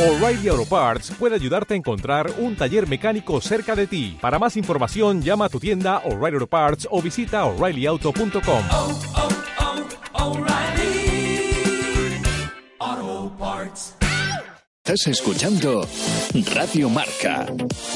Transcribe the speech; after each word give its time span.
O'Reilly 0.00 0.48
Auto 0.48 0.64
Parts 0.64 1.10
puede 1.10 1.34
ayudarte 1.34 1.74
a 1.74 1.76
encontrar 1.76 2.32
un 2.38 2.56
taller 2.56 2.88
mecánico 2.88 3.38
cerca 3.42 3.76
de 3.76 3.86
ti. 3.86 4.16
Para 4.18 4.38
más 4.38 4.56
información, 4.56 5.20
llama 5.20 5.44
a 5.44 5.50
tu 5.50 5.60
tienda 5.60 5.98
O'Reilly 6.06 6.36
Auto 6.36 6.46
Parts 6.46 6.88
o 6.90 7.02
visita 7.02 7.44
oreillyauto.com. 7.44 8.62
oh, 8.70 8.98
oh, 12.78 13.36
Parts. 13.38 13.94
Estás 14.82 15.06
escuchando 15.06 15.86
Radio 16.54 16.88
Marca, 16.88 17.46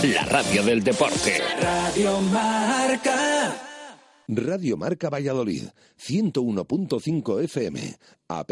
la 0.03 0.27
radio 0.27 0.63
del 0.63 0.85
deporte. 0.85 1.41
Radio 1.59 2.21
Marca. 2.21 3.57
Radio 4.29 4.77
Marca 4.77 5.09
Valladolid, 5.09 5.69
101.5 5.99 7.41
FM, 7.45 7.97
app 8.29 8.51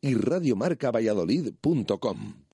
y 0.00 0.14
radiomarcavalladolid.com. 0.14 2.45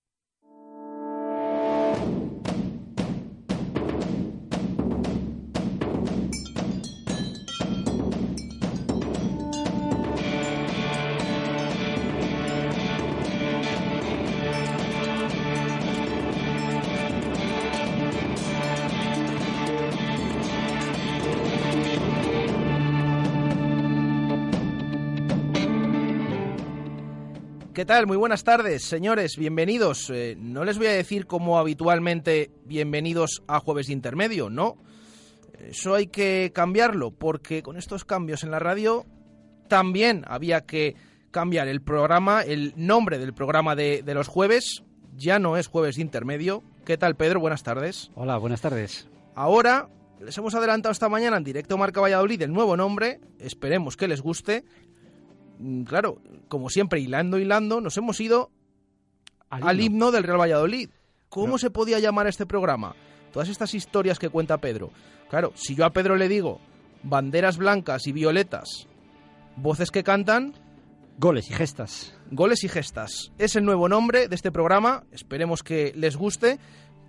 ¿Qué 27.75 27.87
tal? 27.87 28.07
Muy 28.07 28.19
buenas 28.19 28.45
tardes, 28.45 28.85
señores. 28.85 29.39
Bienvenidos. 29.39 30.11
Eh, 30.11 30.37
no 30.39 30.63
les 30.63 30.77
voy 30.77 30.89
a 30.89 30.93
decir 30.93 31.27
como 31.27 31.59
habitualmente 31.59 32.51
bienvenidos 32.67 33.43
a 33.49 33.61
Jueves 33.61 33.87
de 33.87 33.95
Intermedio, 33.95 34.51
no. 34.51 34.77
Eso 35.59 35.95
hay 35.95 36.09
que 36.09 36.53
cambiarlo, 36.55 37.13
porque 37.13 37.63
con 37.63 37.79
estos 37.79 38.05
cambios 38.05 38.45
en 38.45 38.51
la 38.51 38.59
radio 38.59 39.07
también 39.69 40.25
había 40.29 40.67
que 40.67 40.97
cambiar 41.31 41.67
el 41.67 41.81
programa, 41.81 42.43
el 42.43 42.75
nombre 42.77 43.19
del 43.19 43.33
programa 43.33 43.75
de, 43.75 44.03
de 44.03 44.13
los 44.13 44.29
jueves. 44.29 44.83
Ya 45.17 45.39
no 45.39 45.57
es 45.57 45.67
Jueves 45.67 45.97
de 45.97 46.03
Intermedio. 46.03 46.63
¿Qué 46.85 46.99
tal, 46.99 47.17
Pedro? 47.17 47.41
Buenas 47.41 47.63
tardes. 47.63 48.11
Hola, 48.15 48.37
buenas 48.37 48.61
tardes. 48.61 49.09
Ahora 49.35 49.89
les 50.21 50.37
hemos 50.39 50.55
adelantado 50.55 50.93
esta 50.93 51.09
mañana 51.09 51.37
en 51.37 51.45
directo 51.45 51.79
Marca 51.79 52.01
Valladolid 52.01 52.43
el 52.43 52.53
nuevo 52.53 52.77
nombre. 52.77 53.21
Esperemos 53.39 53.97
que 53.97 54.09
les 54.09 54.21
guste. 54.21 54.65
Mm, 55.63 55.85
Claro, 55.85 56.19
como 56.49 56.69
siempre, 56.69 57.01
hilando, 57.01 57.39
hilando, 57.39 57.81
nos 57.81 57.97
hemos 57.97 58.21
ido 58.21 58.51
al 59.49 59.81
himno, 59.81 60.11
del 60.11 60.25
Real 60.25 60.41
Valladolid. 60.41 60.91
¿Cómo 61.29 61.59
se 61.59 61.71
podía 61.71 61.99
llamar 61.99 62.27
este 62.27 62.47
programa? 62.47 62.95
Todas 63.33 63.49
estas 63.49 63.75
historias 63.75 64.19
que 64.19 64.29
cuenta 64.29 64.59
Pedro. 64.59 64.91
Claro, 65.31 65.53
si 65.55 65.75
yo 65.75 65.87
a 65.87 65.91
Pedro 65.91 66.17
le 66.17 66.29
digo 66.29 66.61
banderas 67.03 67.57
blancas 67.57 68.07
y 68.07 68.13
violetas, 68.13 68.87
voces 69.57 69.91
que 69.91 70.03
cantan, 70.03 70.55
Goles 71.19 71.51
y 71.51 71.55
gestas. 71.55 72.15
goles 72.31 72.65
y 72.65 72.69
gestas. 72.69 73.33
Es 73.39 73.55
el 73.55 73.65
nuevo 73.65 73.89
nombre 73.89 74.29
de 74.29 74.35
este 74.35 74.51
programa. 74.51 75.05
Esperemos 75.13 75.63
que 75.63 75.93
les 75.95 76.17
guste. 76.17 76.59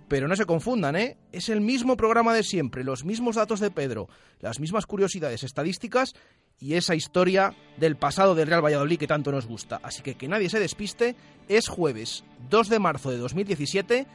Pero 0.08 0.28
no 0.28 0.36
se 0.36 0.44
confundan, 0.44 0.96
¿eh? 0.96 1.16
Es 1.32 1.48
el 1.48 1.60
mismo 1.60 1.96
programa 1.96 2.34
de 2.34 2.42
siempre, 2.42 2.84
los 2.84 3.04
mismos 3.04 3.36
datos 3.36 3.60
de 3.60 3.70
Pedro, 3.70 4.08
las 4.40 4.60
mismas 4.60 4.86
curiosidades 4.86 5.42
estadísticas 5.42 6.14
y 6.60 6.74
esa 6.74 6.94
historia 6.94 7.54
del 7.78 7.96
pasado 7.96 8.34
del 8.34 8.48
Real 8.48 8.64
Valladolid 8.64 8.98
que 8.98 9.06
tanto 9.06 9.32
nos 9.32 9.46
gusta. 9.46 9.80
Así 9.82 10.02
que 10.02 10.14
que 10.14 10.28
nadie 10.28 10.50
se 10.50 10.60
despiste, 10.60 11.16
es 11.48 11.68
jueves 11.68 12.24
2 12.50 12.68
de 12.68 12.78
marzo 12.78 13.10
de 13.10 13.18
2017, 13.18 14.06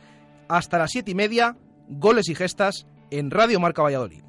hasta 0.47 0.77
las 0.77 0.91
7 0.91 1.11
y 1.11 1.15
media, 1.15 1.57
goles 1.89 2.29
y 2.29 2.35
gestas 2.35 2.85
en 3.11 3.31
Radio 3.31 3.59
Marca 3.59 3.81
Valladolid. 3.81 4.28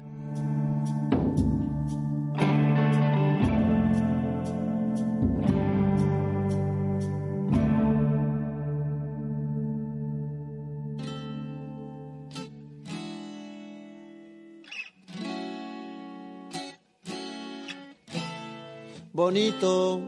Bonito, 19.31 20.01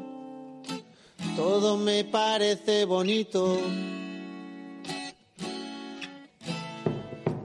todo 1.38 1.78
me 1.78 2.04
parece 2.04 2.84
bonito. 2.84 3.58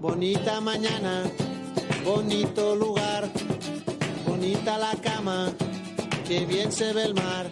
Bonita 0.01 0.61
mañana, 0.61 1.23
bonito 2.05 2.75
lugar, 2.75 3.31
bonita 4.27 4.77
la 4.77 4.93
cama, 4.97 5.53
que 6.27 6.45
bien 6.47 6.73
se 6.73 6.93
ve 6.93 7.05
el 7.05 7.15
mar. 7.15 7.49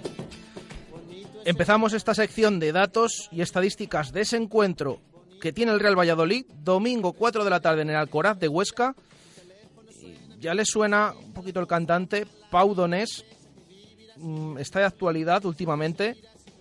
Empezamos 1.45 1.93
esta 1.93 2.13
sección 2.13 2.59
de 2.59 2.73
datos 2.73 3.29
y 3.31 3.43
estadísticas 3.43 4.11
de 4.11 4.23
ese 4.23 4.39
encuentro 4.39 4.99
que 5.41 5.53
tiene 5.53 5.71
el 5.71 5.79
Real 5.79 5.97
Valladolid, 5.97 6.47
domingo 6.65 7.13
4 7.13 7.45
de 7.45 7.51
la 7.51 7.61
tarde 7.61 7.83
en 7.83 7.91
el 7.91 7.97
Alcoraz 7.97 8.41
de 8.41 8.49
Huesca. 8.49 8.97
Ya 10.41 10.53
les 10.53 10.67
suena 10.67 11.15
un 11.17 11.33
poquito 11.33 11.61
el 11.61 11.69
cantante 11.69 12.27
Pau 12.51 12.75
Donés, 12.75 13.25
mm, 14.19 14.59
está 14.59 14.81
de 14.81 14.87
actualidad 14.87 15.45
últimamente, 15.45 16.17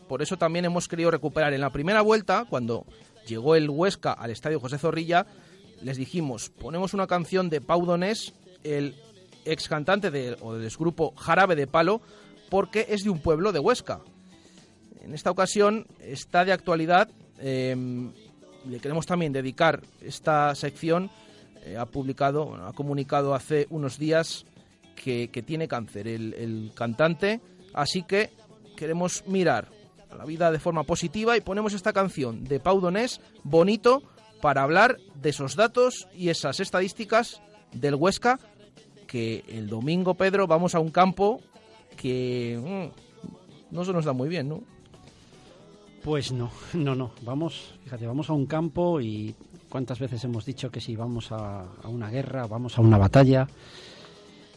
por 0.08 0.22
eso 0.22 0.38
también 0.38 0.66
hemos 0.66 0.88
querido 0.88 1.12
recuperar. 1.12 1.54
En 1.54 1.62
la 1.62 1.72
primera 1.72 2.02
vuelta, 2.02 2.46
cuando 2.50 2.86
llegó 3.28 3.56
el 3.56 3.70
Huesca 3.70 4.14
al 4.14 4.32
estadio 4.32 4.60
José 4.60 4.78
Zorrilla, 4.78 5.26
les 5.82 5.98
dijimos, 5.98 6.50
ponemos 6.50 6.94
una 6.94 7.08
canción 7.08 7.50
de 7.50 7.62
Pau 7.62 7.86
Donés, 7.86 8.34
el 8.64 8.96
ex 9.46 9.68
cantante 9.68 10.12
de, 10.12 10.38
o 10.42 10.54
del 10.54 10.72
grupo 10.78 11.14
Jarabe 11.16 11.56
de 11.56 11.68
Palo, 11.68 12.02
porque 12.50 12.86
es 12.90 13.04
de 13.04 13.10
un 13.10 13.20
pueblo 13.20 13.52
de 13.52 13.60
Huesca. 13.60 14.00
En 15.04 15.14
esta 15.14 15.32
ocasión 15.32 15.86
está 16.00 16.46
de 16.46 16.52
actualidad, 16.52 17.10
eh, 17.40 17.76
le 18.68 18.80
queremos 18.80 19.06
también 19.06 19.34
dedicar 19.34 19.82
esta 20.02 20.56
sección, 20.56 21.12
eh, 21.64 21.78
ha 21.78 21.86
publicado, 21.86 22.46
bueno, 22.46 22.68
ha 22.68 22.74
comunicado 22.74 23.36
hace 23.36 23.68
unos 23.70 23.98
días 23.98 24.46
que, 24.96 25.28
tiene 25.46 25.68
cáncer 25.68 26.08
el, 26.08 26.72
cantante, 26.74 27.42
así 27.74 28.04
que 28.04 28.32
queremos 28.76 29.24
mirar 29.28 29.70
a 30.10 30.16
la 30.16 30.26
vida 30.26 30.52
de 30.52 30.60
forma 30.60 30.84
positiva 30.84 31.38
y 31.38 31.42
ponemos 31.42 31.74
esta 31.74 31.94
canción 31.94 32.44
de 32.44 32.60
Pau 32.60 32.80
Donés, 32.80 33.22
bonito, 33.44 34.02
para 34.42 34.64
hablar 34.64 34.98
de 35.16 35.30
esos 35.30 35.56
datos 35.56 36.08
y 36.16 36.30
esas 36.30 36.60
estadísticas 36.60 37.42
del 37.72 37.96
Huesca, 37.96 38.40
que 39.08 39.44
el 39.48 39.68
domingo, 39.68 40.16
Pedro, 40.16 40.48
vamos 40.48 40.76
a 40.76 40.80
un 40.80 40.90
campo 40.90 41.42
que 41.96 42.92
mm, 42.92 43.76
no 43.76 43.86
se 43.86 43.94
nos 43.94 44.06
da 44.06 44.14
muy 44.14 44.30
bien, 44.30 44.50
¿no? 44.50 44.64
Pues 46.04 46.32
no, 46.32 46.52
no, 46.74 46.96
no. 46.96 47.12
Vamos, 47.24 47.76
fíjate, 47.84 48.08
vamos 48.08 48.30
a 48.30 48.34
un 48.34 48.46
campo 48.46 49.02
y 49.02 49.36
cuántas 49.70 50.00
veces 50.00 50.24
hemos 50.24 50.46
dicho 50.46 50.70
que 50.70 50.82
si 50.82 50.96
vamos 50.96 51.32
a 51.32 51.66
una 51.86 52.10
guerra, 52.10 52.48
vamos 52.48 52.78
a 52.78 52.82
una 52.82 52.98
batalla. 52.98 53.48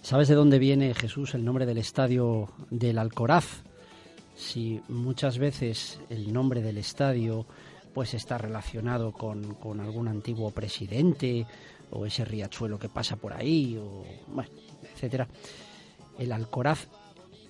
¿Sabes 0.02 0.28
de 0.28 0.34
dónde 0.34 0.58
viene 0.58 0.94
Jesús 0.94 1.34
el 1.34 1.44
nombre 1.44 1.66
del 1.66 1.78
estadio 1.78 2.48
del 2.70 2.98
Alcoraz? 2.98 3.62
Si 4.36 4.80
muchas 4.88 5.38
veces 5.38 6.00
el 6.08 6.32
nombre 6.32 6.62
del 6.62 6.78
estadio 6.78 7.46
pues 7.92 8.14
está 8.14 8.38
relacionado 8.38 9.12
con, 9.12 9.54
con 9.54 9.80
algún 9.80 10.08
antiguo 10.08 10.50
presidente 10.50 11.46
o 11.90 12.06
ese 12.06 12.24
riachuelo 12.24 12.78
que 12.78 12.88
pasa 12.88 13.16
por 13.16 13.32
ahí 13.32 13.76
o 13.76 14.04
bueno, 14.28 14.50
etcétera. 14.94 15.28
El 16.18 16.32
Alcoraz 16.32 16.88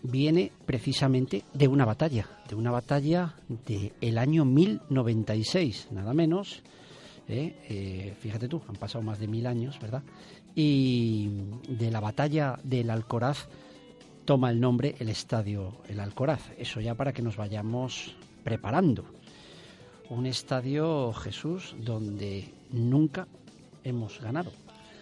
viene 0.02 0.52
precisamente 0.66 1.44
de 1.52 1.68
una 1.68 1.84
batalla, 1.84 2.26
de 2.48 2.54
una 2.54 2.70
batalla 2.70 3.34
del 3.48 4.18
año 4.18 4.44
1096, 4.44 5.88
nada 5.92 6.14
menos. 6.14 6.62
¿eh? 7.28 7.54
Eh, 7.68 8.14
fíjate 8.18 8.48
tú, 8.48 8.62
han 8.68 8.76
pasado 8.76 9.02
más 9.02 9.18
de 9.18 9.28
mil 9.28 9.46
años, 9.46 9.78
¿verdad? 9.80 10.02
Y 10.60 11.28
de 11.68 11.92
la 11.92 12.00
batalla 12.00 12.58
del 12.64 12.90
Alcoraz 12.90 13.46
toma 14.24 14.50
el 14.50 14.58
nombre 14.58 14.96
el 14.98 15.08
estadio 15.08 15.76
El 15.88 16.00
Alcoraz. 16.00 16.50
Eso 16.58 16.80
ya 16.80 16.96
para 16.96 17.12
que 17.12 17.22
nos 17.22 17.36
vayamos 17.36 18.16
preparando. 18.42 19.04
Un 20.10 20.26
estadio, 20.26 21.12
Jesús, 21.12 21.76
donde 21.78 22.52
nunca 22.72 23.28
hemos 23.84 24.20
ganado. 24.20 24.50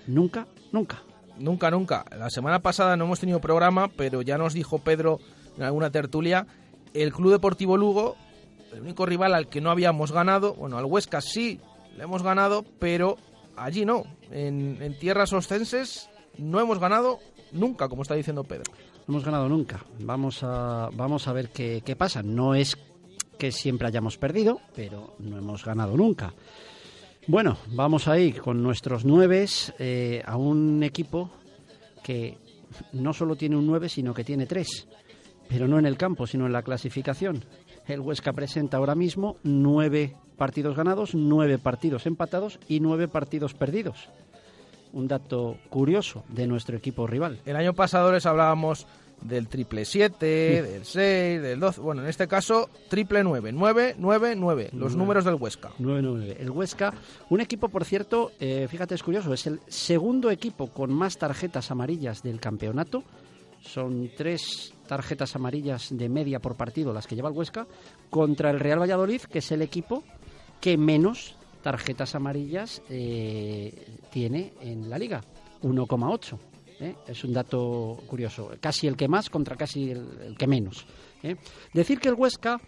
Nunca, 0.07 0.47
nunca. 0.73 1.03
Nunca, 1.39 1.71
nunca. 1.71 2.05
La 2.15 2.29
semana 2.29 2.59
pasada 2.61 2.95
no 2.99 3.07
hemos 3.07 3.21
tenido 3.21 3.41
programa, 3.41 3.89
pero 3.89 4.21
ya 4.21 4.37
nos 4.37 4.53
dijo 4.53 4.81
Pedro 4.81 5.21
en 5.57 5.63
alguna 5.63 5.91
tertulia, 5.91 6.47
el 6.93 7.15
Club 7.15 7.33
Deportivo 7.33 7.79
Lugo, 7.79 8.17
el 8.75 8.83
único 8.83 9.07
rival 9.07 9.35
al 9.35 9.49
que 9.49 9.63
no 9.63 9.71
habíamos 9.71 10.13
ganado, 10.13 10.53
bueno, 10.53 10.77
al 10.77 10.85
Huesca 10.85 11.23
sí 11.23 11.61
le 11.97 12.05
hemos 12.05 12.23
ganado, 12.23 12.63
pero 12.79 13.17
allí 13.57 13.85
no. 13.85 14.05
En, 14.31 14.97
tierras 14.99 15.33
ostenses 15.33 16.09
no 16.39 16.61
hemos 16.61 16.79
ganado 16.79 17.19
nunca, 17.53 17.89
como 17.89 18.03
está 18.03 18.15
diciendo 18.15 18.45
Pedro. 18.45 18.73
No 19.07 19.15
hemos 19.15 19.25
ganado 19.25 19.49
nunca. 19.49 19.85
Vamos 20.01 20.43
a, 20.43 20.91
vamos 20.93 21.29
a 21.29 21.33
ver 21.33 21.51
qué, 21.51 21.97
pasa. 21.97 22.23
No 22.23 22.55
es 22.55 22.77
que 23.39 23.53
siempre 23.53 23.89
hayamos 23.89 24.19
perdido, 24.19 24.61
pero 24.75 25.15
no 25.19 25.39
hemos 25.39 25.65
ganado 25.65 25.97
nunca. 25.97 26.35
Bueno, 27.29 27.59
vamos 27.69 28.09
ahí 28.09 28.33
con 28.33 28.63
nuestros 28.63 29.05
nueves 29.05 29.73
eh, 29.79 30.23
a 30.25 30.37
un 30.37 30.83
equipo 30.83 31.31
que 32.05 32.39
no 32.93 33.13
solo 33.13 33.37
tiene 33.37 33.57
un 33.57 33.67
9, 33.67 33.89
sino 33.89 34.15
que 34.15 34.25
tiene 34.25 34.47
tres, 34.47 34.87
pero 35.49 35.67
no 35.67 35.79
en 35.79 35.87
el 35.87 35.97
campo, 35.97 36.27
sino 36.27 36.47
en 36.47 36.53
la 36.53 36.63
clasificación. 36.63 37.45
El 37.87 38.01
Huesca 38.01 38.33
presenta 38.33 38.77
ahora 38.77 38.95
mismo 38.95 39.37
nueve 39.43 40.17
partidos 40.37 40.77
ganados, 40.77 41.15
nueve 41.15 41.59
partidos 41.59 42.07
empatados 42.07 42.59
y 42.69 42.81
nueve 42.81 43.09
partidos 43.09 43.55
perdidos. 43.55 44.09
Un 44.93 45.09
dato 45.09 45.57
curioso 45.69 46.25
de 46.29 46.47
nuestro 46.47 46.77
equipo 46.77 47.07
rival. 47.07 47.41
El 47.45 47.57
año 47.57 47.75
pasado 47.75 48.13
les 48.13 48.25
hablábamos 48.25 48.87
del 49.23 49.49
triple 49.49 49.85
7, 49.85 50.27
del 50.63 50.85
6, 50.85 51.43
del 51.43 51.61
12. 51.61 51.81
Bueno, 51.81 52.03
en 52.03 52.09
este 52.09 52.29
caso, 52.29 52.69
triple 52.89 53.25
9. 53.25 53.53
9, 53.53 53.97
9, 53.99 54.37
9. 54.37 54.71
Los 54.73 54.97
números 54.97 55.25
del 55.25 55.35
Huesca. 55.35 55.71
9-9. 55.79 56.37
El 56.39 56.51
Huesca, 56.51 56.95
un 57.31 57.41
equipo, 57.41 57.69
por 57.69 57.85
cierto, 57.85 58.33
eh, 58.39 58.67
fíjate, 58.71 58.95
es 58.95 59.03
curioso, 59.03 59.33
es 59.33 59.47
el 59.47 59.61
segundo 59.69 60.31
equipo 60.31 60.69
con 60.69 60.93
más 60.93 61.19
tarjetas 61.19 61.71
amarillas 61.71 62.23
del 62.23 62.41
campeonato. 62.41 63.03
Son 63.61 64.11
tres 64.17 64.73
tarjetas 64.87 65.35
amarillas 65.35 65.89
de 65.91 66.09
media 66.09 66.39
por 66.39 66.57
partido 66.57 66.93
las 66.93 67.07
que 67.07 67.17
lleva 67.17 67.31
el 67.31 67.37
Huesca, 67.37 67.67
contra 68.11 68.51
el 68.51 68.61
Real 68.61 68.81
Valladolid, 68.81 69.23
que 69.23 69.41
es 69.41 69.51
el 69.51 69.63
equipo 69.63 70.05
que 70.61 70.77
menos 70.77 71.37
tarjetas 71.63 72.15
amarillas 72.15 72.83
eh, 72.89 73.87
tiene 74.11 74.53
en 74.61 74.89
la 74.89 74.99
liga, 74.99 75.21
1,8. 75.63 76.39
¿eh? 76.81 76.95
Es 77.07 77.25
un 77.25 77.33
dato 77.33 77.99
curioso. 78.07 78.51
Casi 78.61 78.87
el 78.87 78.97
que 78.97 79.09
más 79.09 79.31
contra 79.31 79.57
casi 79.57 79.91
el, 79.91 80.37
que 80.39 80.47
menos. 80.47 80.87
¿eh? 81.23 81.37
Decir 81.73 81.99
que 81.99 82.09
el 82.09 82.15
Huesca 82.15 82.61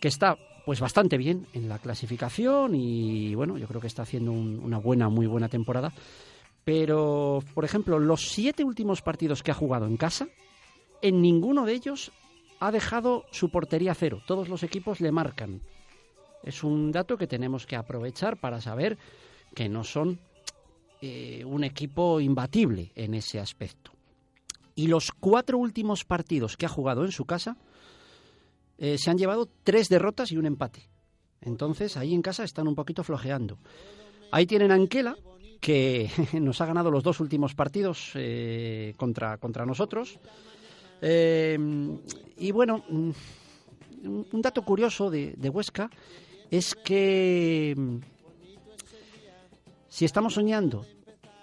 que 0.00 0.08
está 0.08 0.36
pues 0.64 0.80
bastante 0.80 1.16
bien 1.16 1.46
en 1.52 1.68
la 1.68 1.78
clasificación 1.78 2.74
y 2.74 3.34
bueno, 3.34 3.56
yo 3.56 3.66
creo 3.68 3.80
que 3.80 3.86
está 3.86 4.02
haciendo 4.02 4.32
un- 4.32 4.58
una 4.58 4.78
buena, 4.78 5.08
muy 5.08 5.26
buena 5.26 5.48
temporada. 5.48 5.92
Pero, 6.64 7.40
por 7.54 7.64
ejemplo, 7.64 7.98
los 8.00 8.28
siete 8.28 8.64
últimos 8.64 9.00
partidos 9.00 9.42
que 9.44 9.52
ha 9.52 9.54
jugado 9.54 9.86
en 9.86 9.96
casa, 9.96 10.26
en 11.02 11.22
ninguno 11.22 11.64
de 11.64 11.74
ellos 11.74 12.10
ha 12.58 12.72
dejado 12.72 13.24
su 13.30 13.50
portería 13.50 13.94
cero. 13.94 14.20
Todos 14.26 14.48
los 14.48 14.64
equipos 14.64 15.00
le 15.00 15.12
marcan. 15.12 15.60
Es 16.46 16.62
un 16.62 16.92
dato 16.92 17.18
que 17.18 17.26
tenemos 17.26 17.66
que 17.66 17.74
aprovechar 17.74 18.36
para 18.36 18.60
saber 18.60 18.96
que 19.52 19.68
no 19.68 19.82
son 19.82 20.20
eh, 21.02 21.44
un 21.44 21.64
equipo 21.64 22.20
imbatible 22.20 22.92
en 22.94 23.14
ese 23.14 23.40
aspecto. 23.40 23.90
Y 24.76 24.86
los 24.86 25.10
cuatro 25.10 25.58
últimos 25.58 26.04
partidos 26.04 26.56
que 26.56 26.66
ha 26.66 26.68
jugado 26.68 27.04
en 27.04 27.10
su 27.10 27.24
casa, 27.24 27.56
eh, 28.78 28.96
se 28.96 29.10
han 29.10 29.18
llevado 29.18 29.48
tres 29.64 29.88
derrotas 29.88 30.30
y 30.30 30.36
un 30.36 30.46
empate. 30.46 30.88
Entonces 31.40 31.96
ahí 31.96 32.14
en 32.14 32.22
casa 32.22 32.44
están 32.44 32.68
un 32.68 32.76
poquito 32.76 33.02
flojeando. 33.02 33.58
Ahí 34.30 34.46
tienen 34.46 34.70
a 34.70 34.74
Anquela, 34.74 35.16
que 35.60 36.08
nos 36.40 36.60
ha 36.60 36.66
ganado 36.66 36.92
los 36.92 37.02
dos 37.02 37.18
últimos 37.18 37.56
partidos 37.56 38.12
eh, 38.14 38.94
contra, 38.96 39.38
contra 39.38 39.66
nosotros. 39.66 40.20
Y 41.02 42.50
bueno, 42.52 42.84
mm, 42.88 43.10
un 44.32 44.42
dato 44.42 44.62
curioso 44.62 45.10
de, 45.10 45.34
de 45.36 45.48
Huesca 45.48 45.90
es 46.50 46.74
que 46.74 47.74
mm, 47.76 47.96
si 49.88 50.04
estamos 50.04 50.34
soñando, 50.34 50.86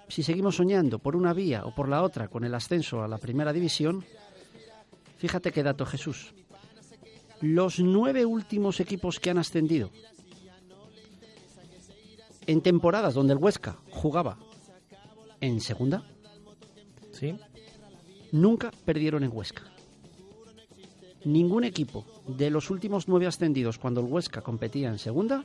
si 0.07 0.23
seguimos 0.23 0.55
soñando 0.55 1.00
por 1.00 1.15
una 1.15 1.33
vía 1.33 1.65
o 1.65 1.73
por 1.73 1.89
la 1.89 2.03
otra 2.03 2.27
con 2.27 2.44
el 2.44 2.53
ascenso 2.53 3.03
a 3.03 3.07
la 3.07 3.17
primera 3.17 3.53
división, 3.53 4.05
fíjate 5.17 5.51
qué 5.51 5.63
dato 5.63 5.85
Jesús 5.85 6.33
los 7.44 7.79
nueve 7.79 8.25
últimos 8.25 8.79
equipos 8.79 9.19
que 9.19 9.29
han 9.29 9.38
ascendido 9.38 9.91
en 12.47 12.61
temporadas 12.61 13.13
donde 13.13 13.33
el 13.33 13.39
Huesca 13.39 13.75
jugaba 13.89 14.38
en 15.41 15.59
segunda, 15.59 16.05
¿Sí? 17.11 17.35
nunca 18.31 18.71
perdieron 18.85 19.25
en 19.25 19.31
Huesca. 19.33 19.63
Ningún 21.25 21.65
equipo 21.65 22.05
de 22.28 22.50
los 22.50 22.70
últimos 22.70 23.08
nueve 23.08 23.28
ascendidos 23.28 23.78
cuando 23.78 24.02
el 24.02 24.08
Huesca 24.08 24.42
competía 24.42 24.90
en 24.90 24.98
segunda 25.00 25.44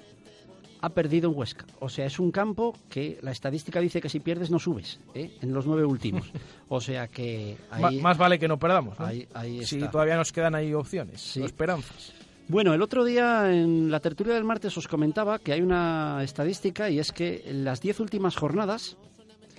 ha 0.81 0.91
perdido 0.91 1.29
en 1.31 1.37
Huesca. 1.37 1.67
O 1.81 1.89
sea, 1.89 2.07
es 2.07 2.21
un 2.21 2.31
campo 2.31 2.73
que 2.89 3.19
la 3.23 3.33
estadística 3.33 3.81
dice 3.81 4.01
que 4.01 4.09
si 4.09 4.21
pierdes 4.21 4.49
no 4.51 4.61
subes, 4.61 5.01
¿eh? 5.15 5.37
en 5.43 5.53
los 5.53 5.67
nueve 5.67 5.85
últimos. 5.85 6.31
O 6.71 6.81
sea 6.81 7.09
que 7.09 7.57
ahí... 7.71 7.99
más 8.01 8.17
vale 8.19 8.39
que 8.39 8.47
no 8.47 8.59
perdamos. 8.59 8.99
¿no? 8.99 9.07
ahí- 9.07 9.27
ahí 9.35 9.61
está. 9.61 9.91
todavía 9.91 10.17
nos 10.17 10.31
quedan 10.33 10.55
ahí 10.55 10.73
opciones, 10.75 11.21
Sí. 11.21 11.43
esperanzas. 11.43 12.13
Bueno, 12.47 12.73
el 12.75 12.81
otro 12.83 13.05
día 13.05 13.51
en 13.53 13.91
la 13.91 14.01
tertulia 14.01 14.35
del 14.35 14.45
martes 14.45 14.77
os 14.79 14.87
comentaba 14.87 15.39
que 15.39 15.53
hay 15.53 15.61
una 15.63 16.23
estadística 16.23 16.89
y 16.91 16.99
es 16.99 17.11
que 17.13 17.43
en 17.47 17.65
las 17.65 17.81
diez 17.81 17.99
últimas 18.01 18.37
jornadas 18.37 18.97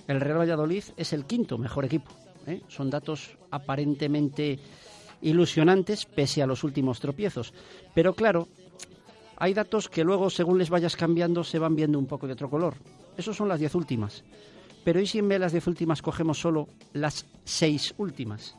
el 0.08 0.20
Real 0.20 0.38
Valladolid 0.38 0.84
es 0.96 1.12
el 1.12 1.24
quinto 1.26 1.58
mejor 1.58 1.84
equipo. 1.84 2.10
¿eh? 2.46 2.62
Son 2.68 2.88
datos 2.90 3.36
aparentemente 3.50 4.58
ilusionantes 5.22 6.06
pese 6.06 6.42
a 6.42 6.46
los 6.46 6.64
últimos 6.64 7.00
tropiezos. 7.00 7.52
Pero 7.94 8.14
claro, 8.14 8.48
hay 9.36 9.54
datos 9.54 9.88
que 9.88 10.04
luego 10.04 10.30
según 10.30 10.58
les 10.58 10.70
vayas 10.70 10.96
cambiando 10.96 11.44
se 11.44 11.58
van 11.58 11.76
viendo 11.76 11.98
un 11.98 12.06
poco 12.06 12.26
de 12.26 12.34
otro 12.34 12.50
color. 12.50 12.74
Esos 13.16 13.36
son 13.36 13.48
las 13.48 13.60
diez 13.60 13.74
últimas. 13.74 14.24
Pero 14.84 15.00
¿y 15.00 15.06
si 15.06 15.18
en 15.18 15.28
las 15.40 15.52
diez 15.52 15.66
últimas 15.66 16.02
cogemos 16.02 16.38
solo 16.38 16.68
las 16.92 17.26
seis 17.44 17.94
últimas? 17.98 18.56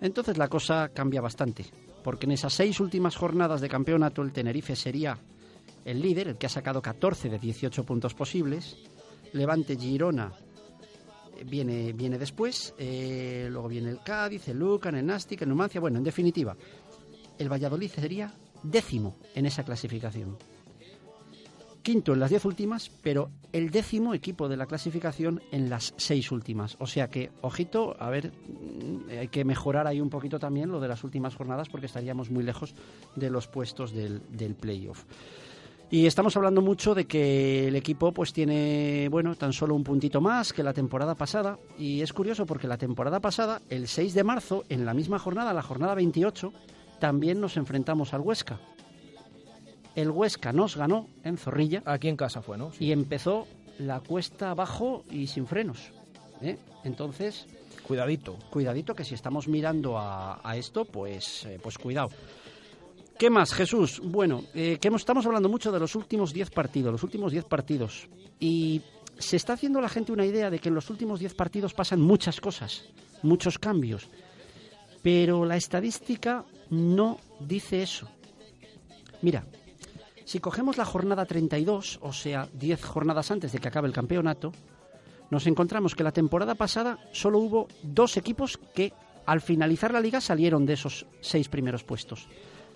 Entonces 0.00 0.38
la 0.38 0.48
cosa 0.48 0.90
cambia 0.90 1.20
bastante, 1.20 1.66
porque 2.04 2.26
en 2.26 2.32
esas 2.32 2.52
seis 2.52 2.78
últimas 2.80 3.16
jornadas 3.16 3.60
de 3.60 3.68
campeonato 3.68 4.22
el 4.22 4.32
Tenerife 4.32 4.76
sería 4.76 5.18
el 5.84 6.00
líder, 6.00 6.28
el 6.28 6.36
que 6.36 6.46
ha 6.46 6.50
sacado 6.50 6.82
14 6.82 7.28
de 7.28 7.38
18 7.38 7.84
puntos 7.84 8.14
posibles. 8.14 8.76
Levante 9.32 9.76
Girona 9.76 10.32
viene, 11.44 11.92
viene 11.92 12.18
después, 12.18 12.74
eh, 12.78 13.48
luego 13.50 13.68
viene 13.68 13.90
el 13.90 14.00
Cádiz, 14.02 14.48
el 14.48 14.58
Lucan, 14.58 14.94
el 14.94 15.06
Nastic, 15.06 15.42
el 15.42 15.48
Numancia. 15.48 15.80
Bueno, 15.80 15.98
en 15.98 16.04
definitiva, 16.04 16.56
el 17.38 17.52
Valladolid 17.52 17.90
sería 17.90 18.32
décimo 18.62 19.16
en 19.34 19.46
esa 19.46 19.64
clasificación. 19.64 20.36
Quinto 21.82 22.14
en 22.14 22.20
las 22.20 22.30
diez 22.30 22.44
últimas, 22.44 22.90
pero 23.00 23.30
el 23.52 23.70
décimo 23.70 24.12
equipo 24.12 24.48
de 24.48 24.56
la 24.56 24.66
clasificación 24.66 25.40
en 25.52 25.70
las 25.70 25.94
seis 25.96 26.32
últimas. 26.32 26.76
O 26.80 26.86
sea 26.88 27.08
que, 27.08 27.30
ojito, 27.42 27.96
a 28.00 28.10
ver, 28.10 28.32
mm, 28.32 29.10
hay 29.20 29.28
que 29.28 29.44
mejorar 29.44 29.86
ahí 29.86 30.00
un 30.00 30.10
poquito 30.10 30.40
también 30.40 30.72
lo 30.72 30.80
de 30.80 30.88
las 30.88 31.04
últimas 31.04 31.36
jornadas 31.36 31.68
porque 31.68 31.86
estaríamos 31.86 32.28
muy 32.28 32.42
lejos 32.42 32.74
de 33.14 33.30
los 33.30 33.46
puestos 33.46 33.92
del, 33.92 34.20
del 34.30 34.56
playoff. 34.56 35.04
Y 35.88 36.06
estamos 36.06 36.36
hablando 36.36 36.62
mucho 36.62 36.94
de 36.96 37.06
que 37.06 37.68
el 37.68 37.76
equipo 37.76 38.10
pues 38.12 38.32
tiene, 38.32 39.08
bueno, 39.08 39.36
tan 39.36 39.52
solo 39.52 39.74
un 39.76 39.84
puntito 39.84 40.20
más 40.20 40.52
que 40.52 40.64
la 40.64 40.72
temporada 40.72 41.14
pasada. 41.14 41.58
Y 41.78 42.00
es 42.00 42.12
curioso 42.12 42.44
porque 42.44 42.66
la 42.66 42.76
temporada 42.76 43.20
pasada, 43.20 43.62
el 43.70 43.86
6 43.86 44.14
de 44.14 44.24
marzo, 44.24 44.64
en 44.68 44.84
la 44.84 44.94
misma 44.94 45.20
jornada, 45.20 45.52
la 45.54 45.62
jornada 45.62 45.94
28, 45.94 46.52
también 46.98 47.40
nos 47.40 47.56
enfrentamos 47.56 48.14
al 48.14 48.20
Huesca. 48.22 48.58
El 49.94 50.10
Huesca 50.10 50.52
nos 50.52 50.76
ganó 50.76 51.08
en 51.22 51.38
Zorrilla 51.38 51.82
Aquí 51.86 52.08
en 52.08 52.16
casa 52.16 52.42
fue, 52.42 52.58
¿no? 52.58 52.72
Sí. 52.72 52.86
y 52.86 52.92
empezó 52.92 53.46
la 53.78 54.00
cuesta 54.00 54.50
abajo 54.50 55.04
y 55.10 55.28
sin 55.28 55.46
frenos. 55.46 55.92
¿eh? 56.42 56.58
Entonces, 56.84 57.46
Cuidadito. 57.86 58.36
cuidadito 58.50 58.94
que 58.94 59.04
si 59.04 59.14
estamos 59.14 59.46
mirando 59.46 59.98
a, 59.98 60.40
a 60.42 60.56
esto, 60.56 60.84
pues, 60.84 61.44
eh, 61.46 61.60
pues 61.62 61.78
cuidado. 61.78 62.08
¿Qué 63.18 63.30
más, 63.30 63.54
Jesús? 63.54 64.00
Bueno, 64.04 64.44
eh, 64.54 64.76
que 64.78 64.88
estamos 64.88 65.24
hablando 65.24 65.48
mucho 65.48 65.72
de 65.72 65.80
los 65.80 65.94
últimos 65.94 66.34
10 66.34 66.50
partidos, 66.50 66.92
los 66.92 67.02
últimos 67.02 67.32
10 67.32 67.46
partidos. 67.46 68.08
Y 68.38 68.82
se 69.18 69.36
está 69.36 69.54
haciendo 69.54 69.80
la 69.80 69.88
gente 69.88 70.12
una 70.12 70.26
idea 70.26 70.50
de 70.50 70.58
que 70.58 70.68
en 70.68 70.74
los 70.74 70.90
últimos 70.90 71.18
10 71.18 71.34
partidos 71.34 71.72
pasan 71.72 72.00
muchas 72.00 72.40
cosas, 72.40 72.84
muchos 73.22 73.58
cambios. 73.58 74.08
Pero 75.02 75.46
la 75.46 75.56
estadística 75.56 76.44
no 76.68 77.18
dice 77.40 77.82
eso. 77.82 78.06
Mira, 79.22 79.46
si 80.26 80.38
cogemos 80.38 80.76
la 80.76 80.84
jornada 80.84 81.24
32, 81.24 82.00
o 82.02 82.12
sea, 82.12 82.48
10 82.52 82.84
jornadas 82.84 83.30
antes 83.30 83.50
de 83.50 83.60
que 83.60 83.68
acabe 83.68 83.88
el 83.88 83.94
campeonato, 83.94 84.52
nos 85.30 85.46
encontramos 85.46 85.94
que 85.94 86.04
la 86.04 86.12
temporada 86.12 86.54
pasada 86.54 86.98
solo 87.12 87.38
hubo 87.38 87.68
dos 87.82 88.18
equipos 88.18 88.58
que 88.74 88.92
al 89.24 89.40
finalizar 89.40 89.92
la 89.92 90.00
liga 90.00 90.20
salieron 90.20 90.66
de 90.66 90.74
esos 90.74 91.06
seis 91.22 91.48
primeros 91.48 91.82
puestos. 91.82 92.28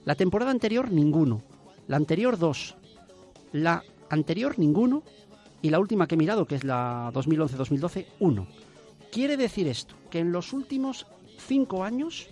La 0.04 0.14
temporada 0.14 0.50
anterior 0.50 0.90
ninguno, 0.90 1.42
la 1.87 1.97
anterior 1.97 2.38
dos, 2.38 2.76
la 3.52 3.83
anterior 4.09 4.59
ninguno 4.59 5.02
y 5.62 5.71
la 5.71 5.78
última 5.78 6.07
que 6.07 6.14
he 6.14 6.19
mirado, 6.19 6.47
que 6.47 6.54
es 6.54 6.64
la 6.64 7.11
2011-2012, 7.12 8.07
uno. 8.21 8.47
Quiere 9.12 9.37
decir 9.37 9.69
esto, 9.69 9.95
que 10.11 10.21
en 10.21 10.33
los 10.33 10.52
últimos 10.52 11.07
cinco 11.38 11.85
años, 11.85 12.28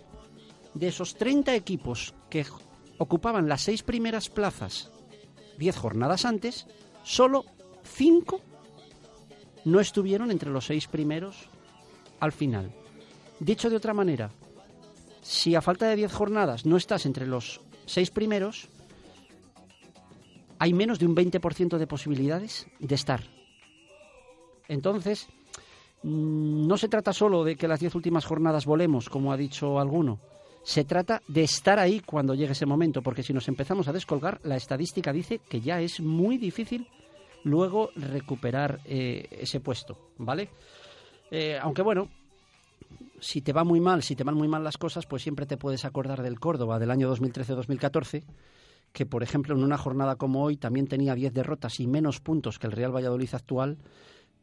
de 0.74 0.88
esos 0.88 1.16
30 1.16 1.54
equipos 1.54 2.14
que 2.30 2.46
ocupaban 2.98 3.48
las 3.48 3.62
seis 3.62 3.82
primeras 3.82 4.28
plazas 4.28 4.90
10 5.58 5.76
jornadas 5.76 6.24
antes, 6.24 6.66
solo 7.02 7.44
5 7.82 8.40
no 9.64 9.80
estuvieron 9.80 10.30
entre 10.30 10.50
los 10.50 10.66
seis 10.66 10.86
primeros 10.86 11.48
al 12.20 12.32
final. 12.32 12.72
Dicho 13.40 13.68
de 13.68 13.76
otra 13.76 13.92
manera, 13.92 14.30
si 15.28 15.54
a 15.54 15.60
falta 15.60 15.86
de 15.86 15.96
10 15.96 16.10
jornadas 16.10 16.64
no 16.64 16.78
estás 16.78 17.04
entre 17.04 17.26
los 17.26 17.60
seis 17.84 18.10
primeros, 18.10 18.70
hay 20.58 20.72
menos 20.72 20.98
de 20.98 21.04
un 21.04 21.14
20% 21.14 21.76
de 21.76 21.86
posibilidades 21.86 22.66
de 22.78 22.94
estar. 22.94 23.20
Entonces, 24.68 25.28
mm, 26.02 26.66
no 26.66 26.78
se 26.78 26.88
trata 26.88 27.12
solo 27.12 27.44
de 27.44 27.56
que 27.56 27.68
las 27.68 27.80
10 27.80 27.94
últimas 27.96 28.24
jornadas 28.24 28.64
volemos, 28.64 29.10
como 29.10 29.30
ha 29.30 29.36
dicho 29.36 29.78
alguno. 29.78 30.18
Se 30.62 30.84
trata 30.84 31.20
de 31.28 31.42
estar 31.42 31.78
ahí 31.78 32.00
cuando 32.00 32.34
llegue 32.34 32.52
ese 32.52 32.64
momento, 32.64 33.02
porque 33.02 33.22
si 33.22 33.34
nos 33.34 33.48
empezamos 33.48 33.86
a 33.86 33.92
descolgar, 33.92 34.40
la 34.44 34.56
estadística 34.56 35.12
dice 35.12 35.42
que 35.46 35.60
ya 35.60 35.78
es 35.82 36.00
muy 36.00 36.38
difícil 36.38 36.88
luego 37.44 37.90
recuperar 37.96 38.80
eh, 38.86 39.28
ese 39.30 39.60
puesto, 39.60 40.08
¿vale? 40.16 40.48
Eh, 41.30 41.58
aunque 41.60 41.82
bueno, 41.82 42.08
si 43.20 43.42
te 43.42 43.52
va 43.52 43.64
muy 43.64 43.80
mal, 43.80 44.02
si 44.02 44.14
te 44.16 44.24
van 44.24 44.34
muy 44.34 44.48
mal 44.48 44.64
las 44.64 44.78
cosas, 44.78 45.06
pues 45.06 45.22
siempre 45.22 45.46
te 45.46 45.56
puedes 45.56 45.84
acordar 45.84 46.22
del 46.22 46.38
Córdoba 46.40 46.78
del 46.78 46.90
año 46.90 47.14
2013-2014, 47.14 48.24
que 48.92 49.06
por 49.06 49.22
ejemplo 49.22 49.54
en 49.54 49.62
una 49.62 49.78
jornada 49.78 50.16
como 50.16 50.42
hoy 50.44 50.56
también 50.56 50.86
tenía 50.86 51.14
10 51.14 51.32
derrotas 51.34 51.80
y 51.80 51.86
menos 51.86 52.20
puntos 52.20 52.58
que 52.58 52.66
el 52.66 52.72
Real 52.72 52.94
Valladolid 52.94 53.28
actual, 53.34 53.78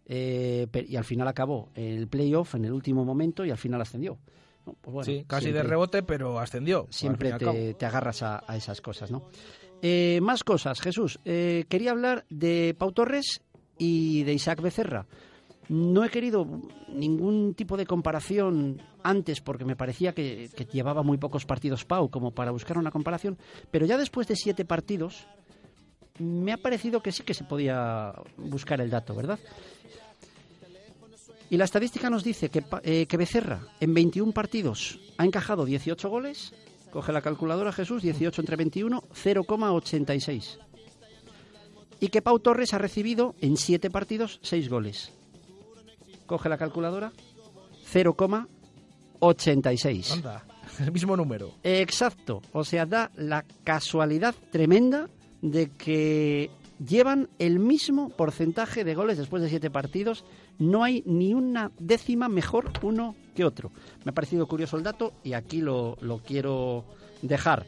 eh, 0.08 0.68
y 0.88 0.96
al 0.98 1.04
final 1.04 1.28
acabó 1.28 1.70
el 1.74 2.08
playoff 2.08 2.56
en 2.56 2.66
el 2.66 2.74
último 2.74 3.04
momento 3.06 3.44
y 3.46 3.52
al 3.52 3.58
final 3.58 3.82
ascendió. 3.82 4.18
No, 4.66 4.74
pues 4.82 4.94
bueno, 4.94 5.06
sí, 5.06 5.24
casi 5.28 5.44
siempre- 5.46 5.64
de 5.64 5.70
rebote, 5.70 6.04
pero 6.04 6.40
ascendió. 6.40 6.88
siempre 6.90 7.34
te, 7.34 7.74
te 7.76 7.86
agarras 7.86 8.22
a, 8.24 8.44
a 8.48 8.56
esas 8.56 8.82
cosas, 8.82 9.12
¿no? 9.12 9.30
Eh, 9.82 10.20
más 10.22 10.44
cosas, 10.44 10.80
Jesús. 10.82 11.20
Eh, 11.26 11.66
quería 11.70 11.92
hablar 11.92 12.26
de 12.30 12.76
Pau 12.78 12.92
Torres 12.92 13.42
y 13.78 14.24
de 14.24 14.34
Isaac 14.34 14.62
Becerra. 14.62 15.06
No 15.68 16.04
he 16.04 16.10
querido 16.10 16.48
ningún 16.90 17.56
tipo 17.56 17.76
de 17.76 17.86
comparación 17.86 18.82
antes 19.04 19.42
porque 19.42 19.66
me 19.66 19.76
parecía 19.76 20.14
que, 20.14 20.50
llevaba 20.72 21.02
muy 21.04 21.18
pocos 21.18 21.46
partidos 21.46 21.86
Pau 21.86 22.10
como 22.10 22.32
para 22.32 22.52
buscar 22.52 22.78
una 22.78 22.92
comparación, 22.92 23.38
pero 23.72 23.86
ya 23.86 23.98
después 23.98 24.28
de 24.28 24.36
siete 24.36 24.66
partidos 24.66 25.28
me 26.20 26.54
ha 26.54 26.58
parecido 26.58 27.02
que 27.02 27.12
sí 27.12 27.24
que 27.24 27.34
se 27.34 27.44
podía 27.44 28.14
buscar 28.38 28.80
el 28.80 28.90
dato, 28.90 29.16
¿verdad? 29.16 29.40
Y 31.50 31.58
la 31.58 31.66
estadística 31.66 32.10
nos 32.10 32.24
dice 32.24 32.50
que, 32.50 32.64
eh, 32.84 33.06
que 33.06 33.18
Becerra 33.18 33.62
en 33.80 33.94
21 33.94 34.32
partidos 34.34 35.00
ha 35.18 35.26
encajado 35.26 35.66
18 35.66 36.10
goles. 36.10 36.54
Coge 36.92 37.12
la 37.12 37.22
calculadora, 37.22 37.72
Jesús, 37.72 38.02
18 38.02 38.42
entre 38.42 38.56
21, 38.56 39.04
0,86. 39.14 40.58
Y 42.00 42.08
que 42.08 42.22
Pau 42.22 42.40
Torres 42.40 42.74
ha 42.74 42.78
recibido 42.78 43.36
en 43.42 43.58
7 43.58 43.90
partidos 43.92 44.40
6 44.42 44.70
goles. 44.70 45.12
Coge 46.26 46.50
la 46.50 46.58
calculadora, 46.58 47.12
0,86. 47.92 50.14
Anda, 50.14 50.44
el 50.80 50.92
mismo 50.92 51.16
número. 51.16 51.54
Exacto. 51.64 52.42
O 52.52 52.64
sea, 52.64 52.86
da 52.86 53.12
la 53.16 53.46
casualidad 53.64 54.36
tremenda 54.52 55.10
de 55.42 55.70
que 55.72 56.50
llevan 56.86 57.30
el 57.40 57.60
mismo 57.60 58.10
porcentaje 58.10 58.84
de 58.84 58.96
goles 58.96 59.18
después 59.18 59.42
de 59.44 59.50
siete 59.50 59.70
partidos. 59.70 60.26
No 60.58 60.84
hay 60.84 61.04
ni 61.06 61.34
una 61.34 61.72
décima 61.80 62.30
mejor 62.30 62.72
uno 62.82 63.16
que 63.36 63.46
otro. 63.46 63.72
Me 64.04 64.12
ha 64.12 64.14
parecido 64.14 64.48
curioso 64.48 64.78
el 64.78 64.84
dato 64.84 65.14
y 65.24 65.34
aquí 65.34 65.62
lo, 65.62 65.98
lo 66.02 66.20
quiero 66.20 66.86
dejar. 67.22 67.66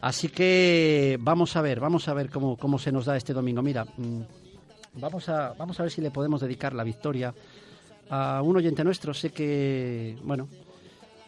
Así 0.00 0.28
que 0.28 1.18
vamos 1.20 1.56
a 1.56 1.62
ver, 1.62 1.80
vamos 1.80 2.08
a 2.08 2.14
ver 2.14 2.30
cómo, 2.30 2.56
cómo 2.56 2.78
se 2.78 2.92
nos 2.92 3.06
da 3.06 3.16
este 3.16 3.32
domingo. 3.32 3.62
Mira, 3.62 3.84
mm, 3.84 5.00
vamos 5.00 5.28
a, 5.28 5.52
vamos 5.54 5.78
a 5.80 5.82
ver 5.82 5.92
si 5.92 6.00
le 6.00 6.10
podemos 6.10 6.40
dedicar 6.40 6.74
la 6.74 6.84
victoria 6.84 7.34
a 8.10 8.42
un 8.42 8.56
oyente 8.56 8.84
nuestro. 8.84 9.12
Sé 9.14 9.30
que, 9.30 10.16
bueno, 10.22 10.48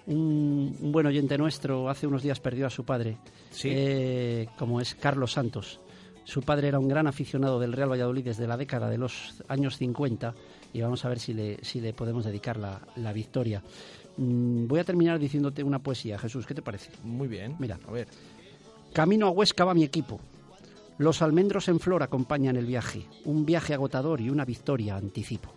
un, 0.07 0.77
un 0.81 0.93
buen 0.93 1.07
oyente 1.07 1.37
nuestro 1.39 1.89
hace 1.89 2.07
unos 2.07 2.23
días 2.23 2.41
perdió 2.41 2.67
a 2.67 2.71
su 2.71 2.85
padre, 2.85 3.19
Sí. 3.51 3.69
eh, 3.73 4.49
como 4.59 4.81
es 4.81 4.95
Carlos 4.95 5.33
Santos. 5.33 5.81
Su 6.25 6.43
padre 6.43 6.69
era 6.69 6.79
un 6.79 6.89
gran 6.89 7.07
aficionado 7.07 7.59
del 7.59 7.73
Real 7.73 7.91
Valladolid 7.91 8.25
desde 8.25 8.47
la 8.47 8.57
década 8.59 8.91
de 8.91 8.99
los 8.99 9.43
años 9.49 9.79
50 9.79 10.35
y 10.75 10.81
vamos 10.83 11.05
a 11.05 11.09
ver 11.09 11.19
si 11.19 11.33
le, 11.33 11.59
si 11.65 11.81
le 11.81 11.95
podemos 11.95 12.25
dedicar 12.27 12.59
la, 12.59 12.81
la 12.97 13.15
victoria. 13.15 13.63
Mm, 14.19 14.67
voy 14.67 14.81
a 14.81 14.85
terminar 14.85 15.19
diciéndote 15.19 15.63
una 15.63 15.79
poesía, 15.79 16.19
Jesús, 16.19 16.47
¿qué 16.47 16.55
te 16.55 16.61
parece? 16.61 16.91
Muy 17.03 17.29
bien. 17.29 17.57
Mira. 17.59 17.79
A 17.89 17.93
ver. 17.93 18.09
Camino 18.93 19.27
a 19.27 19.31
Huesca 19.31 19.65
va 19.65 19.73
mi 19.75 19.85
equipo. 19.85 20.21
Los 20.99 21.23
almendros 21.23 21.69
en 21.69 21.81
flor 21.81 22.03
acompañan 22.03 22.57
el 22.57 22.67
viaje. 22.67 23.07
Un 23.25 23.47
viaje 23.47 23.73
agotador 23.73 24.21
y 24.21 24.29
una 24.29 24.45
victoria 24.45 24.97
anticipo. 24.97 25.51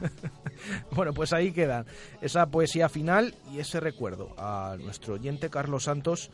Bueno, 0.92 1.12
pues 1.12 1.32
ahí 1.32 1.52
quedan 1.52 1.86
esa 2.20 2.46
poesía 2.46 2.88
final 2.88 3.34
y 3.52 3.58
ese 3.58 3.80
recuerdo 3.80 4.30
a 4.38 4.76
nuestro 4.80 5.14
oyente 5.14 5.50
Carlos 5.50 5.84
Santos 5.84 6.30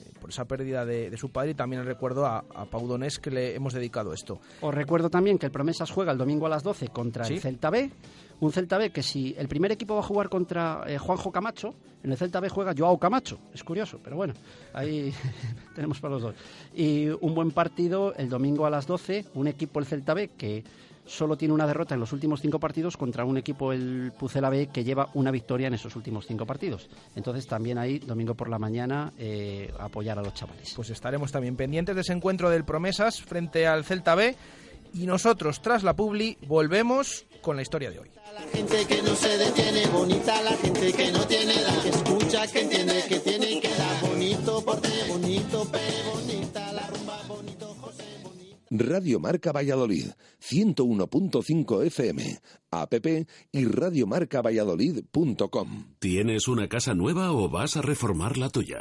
eh, 0.00 0.12
por 0.20 0.30
esa 0.30 0.44
pérdida 0.44 0.84
de, 0.84 1.08
de 1.10 1.16
su 1.16 1.30
padre 1.30 1.50
y 1.50 1.54
también 1.54 1.80
el 1.80 1.86
recuerdo 1.86 2.26
a, 2.26 2.44
a 2.54 2.64
Pau 2.66 2.86
Donés 2.86 3.18
que 3.18 3.30
le 3.30 3.54
hemos 3.54 3.72
dedicado 3.72 4.12
esto. 4.12 4.40
Os 4.60 4.74
recuerdo 4.74 5.08
también 5.10 5.38
que 5.38 5.46
el 5.46 5.52
Promesas 5.52 5.90
juega 5.90 6.12
el 6.12 6.18
domingo 6.18 6.46
a 6.46 6.48
las 6.50 6.62
12 6.62 6.88
contra 6.88 7.24
Sí. 7.24 7.34
el 7.34 7.40
Celta 7.40 7.70
B. 7.70 7.90
Un 8.40 8.52
Celta 8.52 8.78
B 8.78 8.90
que 8.90 9.02
si 9.02 9.34
el 9.38 9.48
primer 9.48 9.70
equipo 9.70 9.94
va 9.94 10.00
a 10.00 10.04
jugar 10.04 10.28
contra 10.30 10.82
eh, 10.86 10.96
Juanjo 10.98 11.30
Camacho, 11.30 11.74
en 12.02 12.10
el 12.10 12.16
Celta 12.16 12.40
B 12.40 12.48
juega 12.48 12.74
Joao 12.76 12.98
Camacho. 12.98 13.38
Es 13.54 13.62
curioso, 13.62 14.00
pero 14.02 14.16
bueno, 14.16 14.32
ahí 14.72 15.12
tenemos 15.74 16.00
para 16.00 16.14
los 16.14 16.22
dos. 16.22 16.34
Y 16.74 17.08
un 17.08 17.34
buen 17.34 17.50
partido 17.50 18.14
el 18.14 18.28
domingo 18.30 18.64
a 18.66 18.70
las 18.70 18.86
12, 18.86 19.26
un 19.34 19.46
equipo 19.46 19.78
el 19.78 19.86
Celta 19.86 20.14
B 20.14 20.28
que 20.36 20.64
solo 21.10 21.36
tiene 21.36 21.52
una 21.52 21.66
derrota 21.66 21.94
en 21.94 22.00
los 22.00 22.12
últimos 22.12 22.40
cinco 22.40 22.60
partidos 22.60 22.96
contra 22.96 23.24
un 23.24 23.36
equipo 23.36 23.72
el 23.72 24.12
Pucela 24.16 24.48
B 24.48 24.68
que 24.72 24.84
lleva 24.84 25.10
una 25.14 25.30
victoria 25.30 25.66
en 25.66 25.74
esos 25.74 25.96
últimos 25.96 26.26
cinco 26.26 26.46
partidos. 26.46 26.88
Entonces 27.16 27.46
también 27.46 27.78
ahí, 27.78 27.98
domingo 27.98 28.34
por 28.34 28.48
la 28.48 28.58
mañana, 28.58 29.12
eh, 29.18 29.72
apoyar 29.78 30.18
a 30.18 30.22
los 30.22 30.34
chavales. 30.34 30.72
Pues 30.74 30.90
estaremos 30.90 31.32
también 31.32 31.56
pendientes 31.56 31.94
de 31.94 32.02
ese 32.02 32.12
encuentro 32.12 32.48
del 32.48 32.64
Promesas 32.64 33.20
frente 33.20 33.66
al 33.66 33.84
Celta 33.84 34.14
B 34.14 34.36
y 34.94 35.06
nosotros 35.06 35.60
tras 35.62 35.82
la 35.82 35.94
Publi 35.94 36.38
volvemos 36.46 37.26
con 37.42 37.56
la 37.56 37.62
historia 37.62 37.90
de 37.90 37.98
hoy. 37.98 38.10
La 38.34 38.42
gente 38.42 38.86
que 38.86 39.02
no 39.02 39.14
se 39.16 39.36
detiene, 39.36 39.86
bonita 39.88 40.40
la 40.42 40.52
gente 40.52 40.92
que 40.92 41.10
no 41.10 41.26
tiene 41.26 41.54
edad, 41.54 41.82
que 41.82 41.88
escucha, 41.88 42.46
que 42.46 42.60
entiende, 42.60 43.04
que 43.08 43.18
tiene 43.20 43.60
que 43.60 43.68
dar 43.68 44.00
bonito 44.00 44.64
porte, 44.64 44.88
bonito 45.08 45.64
pe, 45.64 45.80
bonita 46.12 46.59
Radio 48.70 49.18
Marca 49.18 49.50
Valladolid, 49.50 50.12
101.5 50.40 51.84
FM, 51.86 52.38
app 52.70 52.94
y 53.50 53.64
radiomarcavalladolid.com. 53.64 55.86
¿Tienes 55.98 56.46
una 56.46 56.68
casa 56.68 56.94
nueva 56.94 57.32
o 57.32 57.48
vas 57.48 57.76
a 57.76 57.82
reformar 57.82 58.38
la 58.38 58.48
tuya? 58.48 58.80